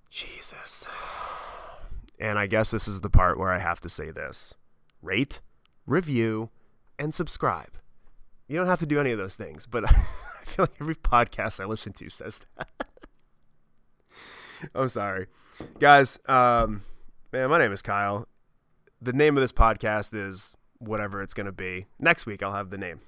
Jesus. 0.09 0.87
And 2.19 2.39
I 2.39 2.47
guess 2.47 2.71
this 2.71 2.87
is 2.87 3.01
the 3.01 3.09
part 3.09 3.37
where 3.37 3.51
I 3.51 3.59
have 3.59 3.79
to 3.81 3.89
say 3.89 4.09
this 4.09 4.55
rate, 5.03 5.41
review, 5.85 6.49
and 6.97 7.13
subscribe. 7.13 7.77
You 8.47 8.57
don't 8.57 8.65
have 8.65 8.79
to 8.79 8.87
do 8.87 8.99
any 8.99 9.11
of 9.11 9.19
those 9.19 9.35
things, 9.35 9.67
but 9.67 9.85
I 9.91 10.43
feel 10.43 10.63
like 10.63 10.81
every 10.81 10.95
podcast 10.95 11.59
I 11.59 11.65
listen 11.65 11.93
to 11.93 12.09
says 12.09 12.41
that. 12.57 12.67
I'm 14.73 14.89
sorry. 14.89 15.27
Guys, 15.77 16.17
um, 16.25 16.81
man, 17.31 17.51
my 17.51 17.59
name 17.59 17.71
is 17.71 17.83
Kyle. 17.83 18.27
The 18.99 19.13
name 19.13 19.37
of 19.37 19.41
this 19.41 19.51
podcast 19.51 20.15
is 20.15 20.56
whatever 20.79 21.21
it's 21.21 21.33
going 21.33 21.45
to 21.45 21.51
be. 21.51 21.85
Next 21.99 22.25
week, 22.25 22.41
I'll 22.43 22.53
have 22.53 22.69
the 22.69 22.77
name. 22.77 22.99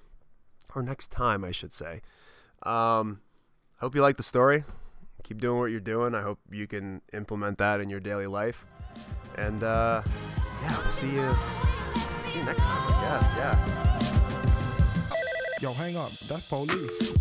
Or 0.76 0.84
next 0.84 1.12
time, 1.12 1.44
I 1.44 1.52
should 1.52 1.74
say. 1.74 2.02
Um, 2.64 3.22
I 3.78 3.82
hope 3.82 3.96
you 3.96 4.02
like 4.02 4.18
the 4.18 4.24
story. 4.24 4.64
Keep 5.24 5.42
doing 5.42 5.60
what 5.60 5.66
you're 5.66 5.80
doing. 5.80 6.16
I 6.16 6.22
hope 6.22 6.40
you 6.52 6.68
can 6.68 7.02
implement 7.14 7.58
that 7.58 7.82
in 7.82 7.90
your 7.90 8.00
daily 8.00 8.28
life. 8.28 8.66
And 9.38 9.64
uh, 9.64 10.02
yeah, 10.62 10.82
we'll 10.82 10.92
see 10.92 11.12
you. 11.12 11.36
See 12.22 12.38
you 12.40 12.46
next 12.46 12.64
time, 12.64 12.94
I 12.94 13.02
guess. 13.04 13.34
Yeah. 13.36 13.56
Yo, 15.62 15.74
hang 15.74 15.98
up. 15.98 16.12
That's 16.28 16.44
police. 16.44 17.14